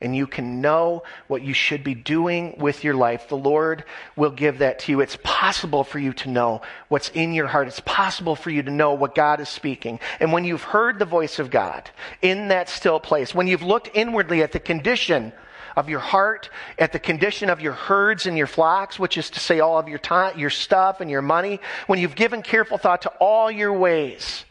and 0.00 0.14
you 0.14 0.26
can 0.26 0.60
know 0.60 1.02
what 1.26 1.42
you 1.42 1.52
should 1.52 1.82
be 1.82 1.94
doing 1.94 2.54
with 2.58 2.84
your 2.84 2.94
life, 2.94 3.28
the 3.28 3.36
Lord 3.36 3.84
will 4.14 4.30
give 4.30 4.58
that 4.58 4.78
to 4.80 4.92
you. 4.92 5.00
It's 5.00 5.18
possible 5.24 5.82
for 5.82 5.98
you 5.98 6.12
to 6.14 6.30
know 6.30 6.62
what's 6.88 7.08
in 7.10 7.32
your 7.32 7.48
heart. 7.48 7.66
It's 7.66 7.80
possible 7.80 8.36
for 8.36 8.50
you 8.50 8.62
to 8.62 8.70
know 8.70 8.94
what 8.94 9.16
God 9.16 9.40
is 9.40 9.48
speaking. 9.48 9.98
And 10.20 10.32
when 10.32 10.44
you've 10.44 10.62
heard 10.62 10.98
the 10.98 11.04
voice 11.04 11.40
of 11.40 11.50
God 11.50 11.90
in 12.22 12.48
that 12.48 12.68
still 12.68 13.00
place, 13.00 13.34
when 13.34 13.48
you've 13.48 13.62
looked 13.62 13.90
inwardly 13.92 14.42
at 14.42 14.52
the 14.52 14.60
condition 14.60 15.32
of 15.76 15.88
your 15.88 16.00
heart, 16.00 16.48
at 16.78 16.92
the 16.92 16.98
condition 17.00 17.50
of 17.50 17.60
your 17.60 17.72
herds 17.72 18.26
and 18.26 18.38
your 18.38 18.46
flocks, 18.46 19.00
which 19.00 19.18
is 19.18 19.30
to 19.30 19.40
say 19.40 19.58
all 19.58 19.78
of 19.78 19.88
your 19.88 19.98
time, 19.98 20.38
your 20.38 20.50
stuff 20.50 21.00
and 21.00 21.10
your 21.10 21.22
money, 21.22 21.60
when 21.88 21.98
you've 21.98 22.16
given 22.16 22.42
careful 22.42 22.78
thought 22.78 23.02
to 23.02 23.10
all 23.20 23.50
your 23.50 23.72
ways, 23.72 24.44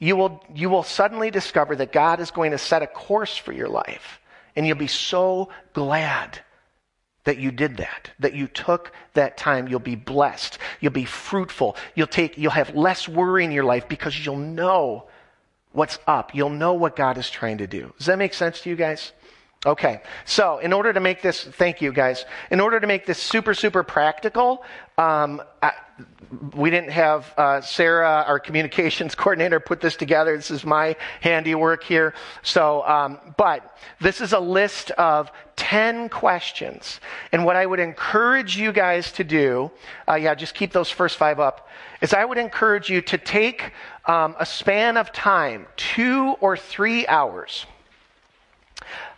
you 0.00 0.16
will, 0.16 0.44
you 0.52 0.68
will 0.68 0.82
suddenly 0.82 1.30
discover 1.30 1.76
that 1.76 1.92
God 1.92 2.18
is 2.18 2.32
going 2.32 2.50
to 2.50 2.58
set 2.58 2.82
a 2.82 2.88
course 2.88 3.36
for 3.36 3.52
your 3.52 3.68
life 3.68 4.20
and 4.56 4.66
you'll 4.66 4.76
be 4.76 4.86
so 4.86 5.48
glad 5.72 6.40
that 7.24 7.38
you 7.38 7.50
did 7.50 7.78
that, 7.78 8.10
that 8.20 8.34
you 8.34 8.46
took 8.46 8.92
that 9.14 9.36
time. 9.36 9.66
You'll 9.66 9.80
be 9.80 9.96
blessed. 9.96 10.58
You'll 10.80 10.92
be 10.92 11.06
fruitful. 11.06 11.76
You'll 11.94 12.06
take, 12.06 12.38
you'll 12.38 12.52
have 12.52 12.74
less 12.74 13.08
worry 13.08 13.44
in 13.44 13.50
your 13.50 13.64
life 13.64 13.88
because 13.88 14.24
you'll 14.24 14.36
know 14.36 15.06
what's 15.72 15.98
up. 16.06 16.34
You'll 16.34 16.50
know 16.50 16.74
what 16.74 16.96
God 16.96 17.18
is 17.18 17.30
trying 17.30 17.58
to 17.58 17.66
do. 17.66 17.92
Does 17.98 18.06
that 18.06 18.18
make 18.18 18.34
sense 18.34 18.60
to 18.60 18.70
you 18.70 18.76
guys? 18.76 19.12
Okay, 19.66 20.02
so 20.26 20.58
in 20.58 20.74
order 20.74 20.92
to 20.92 21.00
make 21.00 21.22
this, 21.22 21.42
thank 21.42 21.80
you 21.80 21.90
guys. 21.90 22.26
In 22.50 22.60
order 22.60 22.78
to 22.80 22.86
make 22.86 23.06
this 23.06 23.18
super, 23.18 23.54
super 23.54 23.82
practical, 23.82 24.62
um, 24.98 25.40
I, 25.62 25.72
we 26.54 26.68
didn't 26.68 26.90
have 26.90 27.32
uh, 27.38 27.62
Sarah, 27.62 28.24
our 28.26 28.38
communications 28.38 29.14
coordinator, 29.14 29.60
put 29.60 29.80
this 29.80 29.96
together. 29.96 30.36
This 30.36 30.50
is 30.50 30.66
my 30.66 30.96
handiwork 31.22 31.82
here. 31.82 32.12
So, 32.42 32.86
um, 32.86 33.18
but 33.38 33.78
this 34.02 34.20
is 34.20 34.34
a 34.34 34.40
list 34.40 34.90
of 34.92 35.32
10 35.56 36.10
questions. 36.10 37.00
And 37.32 37.46
what 37.46 37.56
I 37.56 37.64
would 37.64 37.80
encourage 37.80 38.58
you 38.58 38.70
guys 38.70 39.12
to 39.12 39.24
do, 39.24 39.70
uh, 40.06 40.16
yeah, 40.16 40.34
just 40.34 40.54
keep 40.54 40.72
those 40.72 40.90
first 40.90 41.16
five 41.16 41.40
up, 41.40 41.68
is 42.02 42.12
I 42.12 42.26
would 42.26 42.38
encourage 42.38 42.90
you 42.90 43.00
to 43.00 43.16
take 43.16 43.72
um, 44.04 44.36
a 44.38 44.44
span 44.44 44.98
of 44.98 45.10
time, 45.10 45.66
two 45.76 46.36
or 46.40 46.54
three 46.54 47.06
hours 47.06 47.64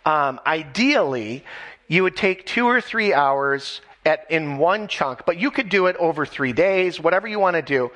um, 0.05 0.39
ideally, 0.45 1.43
you 1.87 2.03
would 2.03 2.15
take 2.15 2.45
two 2.45 2.65
or 2.67 2.81
three 2.81 3.13
hours 3.13 3.81
at, 4.05 4.29
in 4.29 4.57
one 4.57 4.87
chunk, 4.87 5.25
but 5.25 5.37
you 5.37 5.51
could 5.51 5.69
do 5.69 5.87
it 5.87 5.95
over 5.97 6.25
three 6.25 6.53
days, 6.53 6.99
whatever 6.99 7.27
you 7.27 7.39
want 7.39 7.55
to 7.55 7.61
do. 7.61 7.91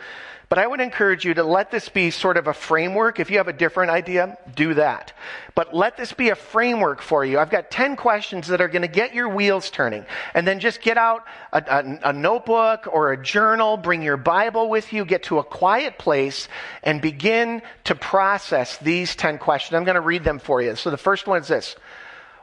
But 0.52 0.60
I 0.60 0.68
would 0.68 0.82
encourage 0.82 1.24
you 1.24 1.34
to 1.36 1.46
let 1.46 1.72
this 1.72 1.88
be 1.88 2.12
sort 2.12 2.36
of 2.36 2.48
a 2.48 2.54
framework. 2.54 3.22
If 3.22 3.32
you 3.32 3.38
have 3.38 3.48
a 3.48 3.54
different 3.54 3.90
idea, 3.90 4.38
do 4.54 4.74
that. 4.74 5.14
But 5.56 5.74
let 5.74 5.96
this 5.96 6.12
be 6.12 6.28
a 6.28 6.36
framework 6.36 7.02
for 7.02 7.24
you. 7.24 7.40
I've 7.40 7.50
got 7.50 7.72
10 7.72 7.96
questions 7.96 8.50
that 8.50 8.60
are 8.60 8.68
going 8.68 8.82
to 8.82 8.90
get 8.90 9.14
your 9.14 9.30
wheels 9.30 9.70
turning. 9.70 10.06
And 10.34 10.46
then 10.46 10.60
just 10.60 10.82
get 10.82 10.98
out 10.98 11.24
a, 11.54 11.64
a, 11.66 12.10
a, 12.10 12.12
notebook 12.12 12.86
or 12.92 13.14
a 13.14 13.24
journal, 13.24 13.78
bring 13.78 14.02
your 14.02 14.18
Bible 14.18 14.70
with 14.70 14.92
you, 14.92 15.06
get 15.06 15.24
to 15.24 15.40
a 15.40 15.44
quiet 15.46 15.98
place, 15.98 16.50
and 16.84 17.02
begin 17.02 17.62
to 17.86 17.96
process 17.96 18.78
these 18.80 19.16
10 19.16 19.38
questions. 19.38 19.78
I'm 19.78 19.86
going 19.86 19.96
to 19.96 20.02
read 20.02 20.26
them 20.26 20.40
for 20.40 20.62
you. 20.62 20.76
So 20.76 20.90
the 20.90 20.98
first 20.98 21.28
one 21.28 21.40
is 21.40 21.48
this 21.48 21.78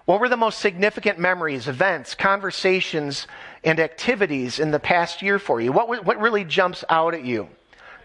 what 0.07 0.18
were 0.18 0.31
the 0.31 0.38
most 0.38 0.61
significant 0.61 1.18
memories, 1.18 1.68
events, 1.68 2.14
conversations, 2.14 3.27
and 3.62 3.79
activities 3.79 4.61
in 4.61 4.71
the 4.71 4.81
past 4.81 5.21
year 5.21 5.38
for 5.38 5.61
you? 5.61 5.73
What, 5.73 6.07
what 6.07 6.18
really 6.18 6.44
jumps 6.44 6.87
out 6.88 7.12
at 7.12 7.23
you? 7.23 7.51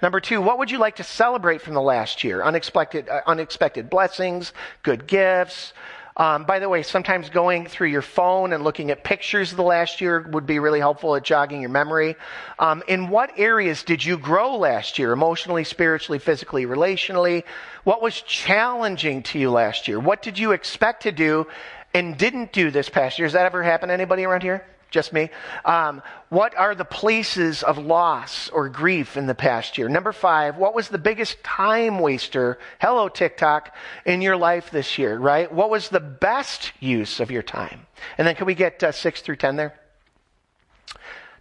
Number 0.04 0.20
two, 0.20 0.42
what 0.42 0.58
would 0.58 0.70
you 0.70 0.80
like 0.80 0.98
to 0.98 1.04
celebrate 1.04 1.62
from 1.62 1.76
the 1.76 1.82
last 1.82 2.26
year? 2.26 2.44
Unexpected, 2.44 3.08
uh, 3.08 3.22
unexpected 3.26 3.90
blessings, 3.90 4.52
good 4.84 5.08
gifts. 5.08 5.72
Um, 6.18 6.44
by 6.44 6.60
the 6.60 6.68
way, 6.68 6.84
sometimes 6.84 7.30
going 7.30 7.68
through 7.68 7.88
your 7.88 8.02
phone 8.02 8.52
and 8.52 8.66
looking 8.66 8.92
at 8.92 9.06
pictures 9.06 9.52
of 9.52 9.58
the 9.58 9.64
last 9.64 10.02
year 10.02 10.28
would 10.32 10.46
be 10.46 10.60
really 10.60 10.82
helpful 10.82 11.16
at 11.16 11.24
jogging 11.24 11.62
your 11.62 11.70
memory. 11.70 12.18
Um, 12.60 12.84
in 12.90 13.08
what 13.08 13.32
areas 13.40 13.84
did 13.84 14.04
you 14.04 14.18
grow 14.18 14.58
last 14.58 15.00
year? 15.00 15.14
Emotionally, 15.14 15.64
spiritually, 15.64 16.20
physically, 16.20 16.66
relationally? 16.66 17.46
What 17.86 18.02
was 18.02 18.22
challenging 18.24 19.24
to 19.24 19.40
you 19.40 19.52
last 19.52 19.88
year? 19.88 20.02
What 20.02 20.22
did 20.22 20.38
you 20.38 20.52
expect 20.52 21.04
to 21.04 21.14
do 21.14 21.48
and 21.94 22.18
didn't 22.18 22.52
do 22.52 22.72
this 22.72 22.90
past 22.90 23.20
year. 23.20 23.26
Has 23.26 23.34
that 23.34 23.46
ever 23.46 23.64
happened 23.64 23.90
to 23.90 23.94
anybody 23.94 24.26
around 24.26 24.42
here? 24.42 24.66
Just 24.94 25.12
me? 25.12 25.32
Um, 25.66 26.04
what 26.30 26.56
are 26.56 26.76
the 26.76 26.86
places 26.86 27.64
of 27.64 27.80
loss 27.80 28.50
or 28.50 28.70
grief 28.70 29.18
in 29.18 29.26
the 29.26 29.34
past 29.34 29.80
year? 29.80 29.90
Number 29.90 30.12
five, 30.12 30.56
what 30.58 30.76
was 30.76 30.88
the 30.88 31.00
biggest 31.00 31.44
time 31.44 31.98
waster, 31.98 32.60
hello 32.80 33.10
TikTok, 33.10 33.76
in 34.06 34.22
your 34.22 34.38
life 34.38 34.70
this 34.70 35.00
year, 35.00 35.18
right? 35.18 35.52
What 35.52 35.72
was 35.72 35.90
the 35.90 36.00
best 36.00 36.74
use 36.80 37.20
of 37.20 37.32
your 37.32 37.42
time? 37.42 37.88
And 38.20 38.28
then 38.28 38.36
can 38.36 38.46
we 38.46 38.54
get 38.54 38.84
uh, 38.84 38.92
six 38.92 39.22
through 39.22 39.38
ten 39.38 39.56
there? 39.56 39.74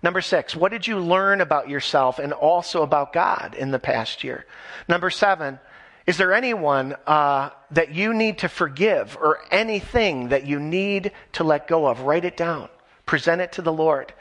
Number 0.02 0.22
six, 0.22 0.56
what 0.56 0.72
did 0.72 0.86
you 0.86 0.98
learn 0.98 1.42
about 1.42 1.68
yourself 1.68 2.18
and 2.18 2.32
also 2.32 2.82
about 2.82 3.12
God 3.12 3.54
in 3.54 3.70
the 3.70 3.78
past 3.78 4.24
year? 4.24 4.46
Number 4.88 5.10
seven, 5.10 5.60
is 6.06 6.16
there 6.16 6.32
anyone 6.32 6.96
uh, 7.06 7.50
that 7.72 7.94
you 7.94 8.14
need 8.14 8.38
to 8.38 8.48
forgive 8.48 9.18
or 9.20 9.40
anything 9.50 10.30
that 10.30 10.46
you 10.46 10.58
need 10.58 11.12
to 11.32 11.44
let 11.44 11.68
go 11.68 11.86
of? 11.86 12.00
Write 12.00 12.24
it 12.24 12.38
down. 12.38 12.70
Present 13.06 13.40
it 13.40 13.52
to 13.52 13.62
the 13.62 13.72
Lord. 13.72 14.12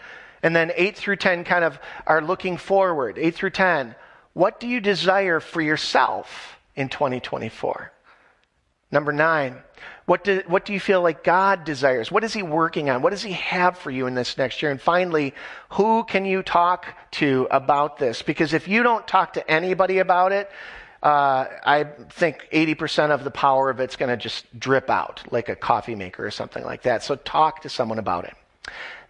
And 0.44 0.56
then 0.56 0.72
8 0.76 0.96
through 0.96 1.18
10 1.18 1.44
kind 1.44 1.64
of 1.64 1.80
are 2.08 2.22
looking 2.22 2.58
forward. 2.58 3.18
8 3.18 3.36
through 3.36 3.52
10. 3.52 3.96
What 4.34 4.60
do 4.60 4.68
you 4.68 4.80
desire 4.80 5.40
for 5.40 5.62
yourself 5.62 6.58
in 6.76 6.90
2024? 6.90 7.92
Number 8.92 9.12
9. 9.12 9.58
What 10.06 10.24
do, 10.24 10.42
what 10.48 10.66
do 10.66 10.74
you 10.74 10.80
feel 10.80 11.02
like 11.02 11.24
God 11.24 11.64
desires? 11.64 12.12
What 12.12 12.24
is 12.24 12.34
He 12.34 12.44
working 12.44 12.90
on? 12.90 13.02
What 13.02 13.12
does 13.12 13.24
He 13.24 13.34
have 13.34 13.78
for 13.78 13.92
you 13.92 14.08
in 14.08 14.16
this 14.16 14.38
next 14.38 14.62
year? 14.62 14.72
And 14.72 14.82
finally, 14.82 15.34
who 15.70 16.04
can 16.04 16.26
you 16.26 16.44
talk 16.44 16.88
to 17.12 17.48
about 17.52 17.98
this? 17.98 18.22
Because 18.22 18.54
if 18.54 18.68
you 18.68 18.84
don't 18.84 19.08
talk 19.08 19.34
to 19.34 19.50
anybody 19.50 20.00
about 20.00 20.32
it, 20.32 20.50
uh, 21.04 21.46
I 21.64 21.86
think 22.10 22.48
80% 22.52 23.12
of 23.12 23.24
the 23.24 23.32
power 23.32 23.70
of 23.70 23.80
it's 23.80 23.96
going 23.96 24.10
to 24.10 24.18
just 24.18 24.60
drip 24.60 24.90
out 24.90 25.24
like 25.32 25.50
a 25.50 25.56
coffee 25.56 25.96
maker 25.96 26.26
or 26.26 26.32
something 26.32 26.64
like 26.64 26.84
that. 26.84 27.04
So 27.04 27.16
talk 27.16 27.62
to 27.62 27.70
someone 27.70 27.98
about 27.98 28.26
it. 28.26 28.34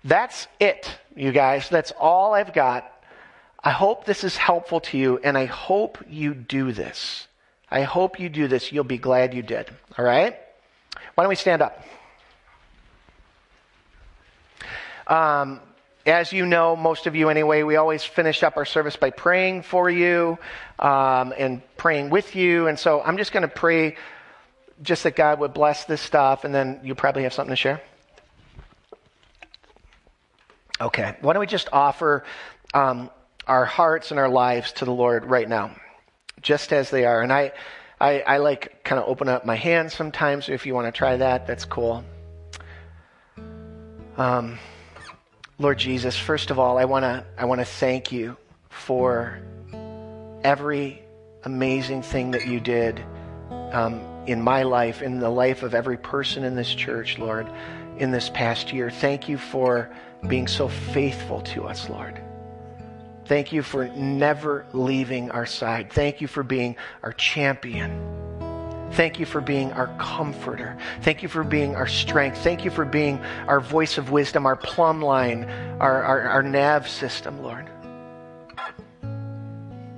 That's 0.03 0.47
it, 0.59 0.89
you 1.15 1.31
guys. 1.31 1.69
That's 1.69 1.91
all 1.99 2.33
I've 2.33 2.53
got. 2.53 2.91
I 3.63 3.71
hope 3.71 4.05
this 4.05 4.23
is 4.23 4.35
helpful 4.35 4.79
to 4.81 4.97
you, 4.97 5.19
and 5.23 5.37
I 5.37 5.45
hope 5.45 5.99
you 6.09 6.33
do 6.33 6.71
this. 6.71 7.27
I 7.69 7.83
hope 7.83 8.19
you 8.19 8.27
do 8.27 8.47
this. 8.47 8.71
You'll 8.71 8.83
be 8.83 8.97
glad 8.97 9.33
you 9.33 9.43
did. 9.43 9.69
All 9.97 10.03
right? 10.03 10.35
Why 11.15 11.23
don't 11.23 11.29
we 11.29 11.35
stand 11.35 11.61
up? 11.61 11.85
Um, 15.05 15.59
as 16.05 16.33
you 16.33 16.45
know, 16.45 16.75
most 16.75 17.05
of 17.05 17.15
you 17.15 17.29
anyway, 17.29 17.61
we 17.61 17.75
always 17.75 18.03
finish 18.03 18.41
up 18.41 18.57
our 18.57 18.65
service 18.65 18.95
by 18.95 19.11
praying 19.11 19.61
for 19.61 19.89
you 19.89 20.39
um, 20.79 21.33
and 21.37 21.61
praying 21.77 22.09
with 22.09 22.35
you. 22.35 22.67
And 22.67 22.79
so 22.79 23.01
I'm 23.01 23.17
just 23.17 23.31
going 23.31 23.43
to 23.43 23.47
pray 23.47 23.97
just 24.81 25.03
that 25.03 25.15
God 25.15 25.39
would 25.39 25.53
bless 25.53 25.85
this 25.85 26.01
stuff, 26.01 26.43
and 26.43 26.55
then 26.55 26.79
you 26.83 26.95
probably 26.95 27.23
have 27.23 27.33
something 27.33 27.51
to 27.51 27.55
share. 27.55 27.81
Okay, 30.81 31.15
why 31.21 31.33
don't 31.33 31.39
we 31.41 31.45
just 31.45 31.69
offer 31.71 32.23
um, 32.73 33.11
our 33.45 33.65
hearts 33.65 34.09
and 34.09 34.19
our 34.19 34.29
lives 34.29 34.71
to 34.73 34.85
the 34.85 34.91
Lord 34.91 35.25
right 35.25 35.47
now, 35.47 35.75
just 36.41 36.73
as 36.73 36.89
they 36.89 37.05
are. 37.05 37.21
And 37.21 37.31
I, 37.31 37.51
I, 37.99 38.21
I 38.21 38.37
like 38.37 38.83
kind 38.83 38.99
of 38.99 39.07
open 39.07 39.29
up 39.29 39.45
my 39.45 39.55
hands 39.55 39.93
sometimes. 39.93 40.49
If 40.49 40.65
you 40.65 40.73
want 40.73 40.87
to 40.87 40.91
try 40.91 41.17
that, 41.17 41.45
that's 41.45 41.65
cool. 41.65 42.03
Um, 44.17 44.57
Lord 45.59 45.77
Jesus, 45.77 46.17
first 46.17 46.49
of 46.49 46.57
all, 46.57 46.79
I 46.79 46.85
want 46.85 47.03
to 47.03 47.23
I 47.37 47.45
want 47.45 47.61
to 47.61 47.65
thank 47.65 48.11
you 48.11 48.35
for 48.69 49.39
every 50.43 51.03
amazing 51.43 52.01
thing 52.01 52.31
that 52.31 52.47
you 52.47 52.59
did 52.59 52.99
um, 53.71 54.01
in 54.25 54.41
my 54.41 54.63
life, 54.63 55.03
in 55.03 55.19
the 55.19 55.29
life 55.29 55.61
of 55.61 55.75
every 55.75 55.97
person 55.97 56.43
in 56.43 56.55
this 56.55 56.73
church, 56.73 57.19
Lord, 57.19 57.47
in 57.97 58.11
this 58.11 58.29
past 58.29 58.73
year. 58.73 58.89
Thank 58.89 59.29
you 59.29 59.37
for 59.37 59.89
being 60.27 60.47
so 60.47 60.67
faithful 60.67 61.41
to 61.41 61.65
us, 61.65 61.89
Lord. 61.89 62.21
Thank 63.25 63.51
you 63.51 63.63
for 63.63 63.87
never 63.89 64.65
leaving 64.73 65.31
our 65.31 65.45
side. 65.45 65.91
Thank 65.91 66.21
you 66.21 66.27
for 66.27 66.43
being 66.43 66.75
our 67.03 67.13
champion. 67.13 68.21
Thank 68.91 69.19
you 69.19 69.25
for 69.25 69.39
being 69.39 69.71
our 69.71 69.87
comforter. 69.97 70.77
Thank 71.01 71.23
you 71.23 71.29
for 71.29 71.43
being 71.43 71.75
our 71.75 71.87
strength. 71.87 72.39
Thank 72.39 72.65
you 72.65 72.71
for 72.71 72.83
being 72.83 73.19
our 73.47 73.61
voice 73.61 73.97
of 73.97 74.11
wisdom, 74.11 74.45
our 74.45 74.57
plumb 74.57 75.01
line, 75.01 75.45
our, 75.79 76.03
our, 76.03 76.21
our 76.23 76.43
nav 76.43 76.89
system, 76.89 77.41
Lord. 77.41 77.69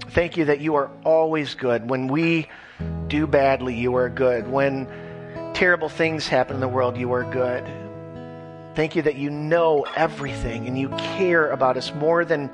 Thank 0.09 0.37
you 0.37 0.45
that 0.45 0.61
you 0.61 0.75
are 0.75 0.91
always 1.03 1.55
good. 1.55 1.89
When 1.89 2.07
we 2.07 2.47
do 3.07 3.25
badly, 3.25 3.73
you 3.73 3.95
are 3.95 4.09
good. 4.09 4.47
When 4.47 4.87
terrible 5.55 5.89
things 5.89 6.27
happen 6.27 6.55
in 6.55 6.61
the 6.61 6.67
world, 6.67 6.95
you 6.95 7.13
are 7.13 7.23
good. 7.23 7.65
Thank 8.75 8.95
you 8.95 9.03
that 9.03 9.15
you 9.15 9.29
know 9.29 9.85
everything 9.95 10.67
and 10.67 10.77
you 10.77 10.89
care 10.89 11.51
about 11.51 11.77
us 11.77 11.93
more 11.93 12.25
than 12.25 12.49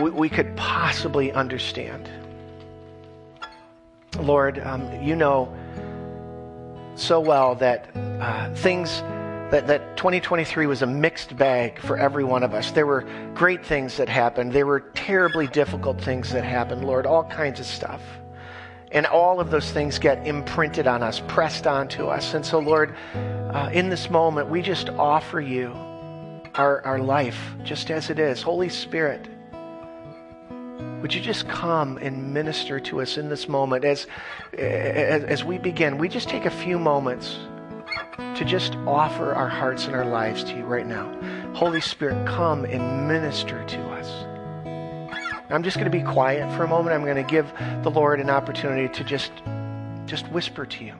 we, 0.00 0.10
we 0.10 0.28
could 0.28 0.56
possibly 0.56 1.32
understand. 1.32 2.08
Lord, 4.18 4.58
um, 4.58 5.02
you 5.02 5.14
know 5.14 5.54
so 6.96 7.20
well 7.20 7.54
that 7.56 7.88
uh, 7.94 8.52
things 8.54 9.02
that, 9.50 9.66
that 9.68 9.96
2023 9.96 10.66
was 10.66 10.82
a 10.82 10.86
mixed 10.86 11.36
bag 11.36 11.78
for 11.78 11.96
every 11.96 12.24
one 12.24 12.42
of 12.42 12.52
us. 12.52 12.70
There 12.72 12.86
were 12.86 13.06
great 13.34 13.64
things 13.64 13.96
that 13.96 14.08
happened. 14.08 14.52
There 14.52 14.66
were 14.66 14.80
terribly 14.80 15.46
difficult 15.46 16.00
things 16.00 16.30
that 16.32 16.44
happened, 16.44 16.84
Lord, 16.84 17.06
all 17.06 17.24
kinds 17.24 17.60
of 17.60 17.66
stuff. 17.66 18.02
And 18.90 19.06
all 19.06 19.40
of 19.40 19.50
those 19.50 19.70
things 19.70 19.98
get 19.98 20.26
imprinted 20.26 20.86
on 20.86 21.02
us, 21.02 21.20
pressed 21.28 21.66
onto 21.66 22.06
us. 22.06 22.34
And 22.34 22.44
so, 22.44 22.58
Lord, 22.58 22.94
uh, 23.14 23.70
in 23.72 23.90
this 23.90 24.08
moment, 24.08 24.48
we 24.48 24.62
just 24.62 24.88
offer 24.90 25.40
you 25.40 25.72
our, 26.54 26.84
our 26.84 26.98
life 26.98 27.38
just 27.62 27.90
as 27.90 28.10
it 28.10 28.18
is. 28.18 28.40
Holy 28.42 28.68
Spirit, 28.68 29.28
would 31.02 31.14
you 31.14 31.20
just 31.20 31.48
come 31.48 31.98
and 31.98 32.34
minister 32.34 32.80
to 32.80 33.00
us 33.00 33.18
in 33.18 33.28
this 33.28 33.48
moment 33.48 33.84
as, 33.84 34.06
as, 34.56 35.22
as 35.24 35.44
we 35.44 35.58
begin? 35.58 35.98
We 35.98 36.08
just 36.08 36.28
take 36.28 36.44
a 36.44 36.50
few 36.50 36.78
moments 36.78 37.38
to 38.34 38.44
just 38.44 38.74
offer 38.86 39.32
our 39.32 39.48
hearts 39.48 39.86
and 39.86 39.94
our 39.94 40.04
lives 40.04 40.42
to 40.44 40.56
you 40.56 40.64
right 40.64 40.86
now. 40.86 41.12
Holy 41.54 41.80
Spirit, 41.80 42.26
come 42.26 42.64
and 42.64 43.06
minister 43.06 43.64
to 43.64 43.80
us. 43.90 44.27
I'm 45.50 45.62
just 45.62 45.78
going 45.78 45.90
to 45.90 45.96
be 45.96 46.04
quiet 46.04 46.54
for 46.56 46.64
a 46.64 46.68
moment. 46.68 46.94
I'm 46.94 47.04
going 47.04 47.16
to 47.16 47.22
give 47.22 47.50
the 47.82 47.90
Lord 47.90 48.20
an 48.20 48.30
opportunity 48.30 48.92
to 48.94 49.04
just 49.04 49.32
just 50.06 50.28
whisper 50.28 50.64
to 50.64 50.84
you. 50.84 50.94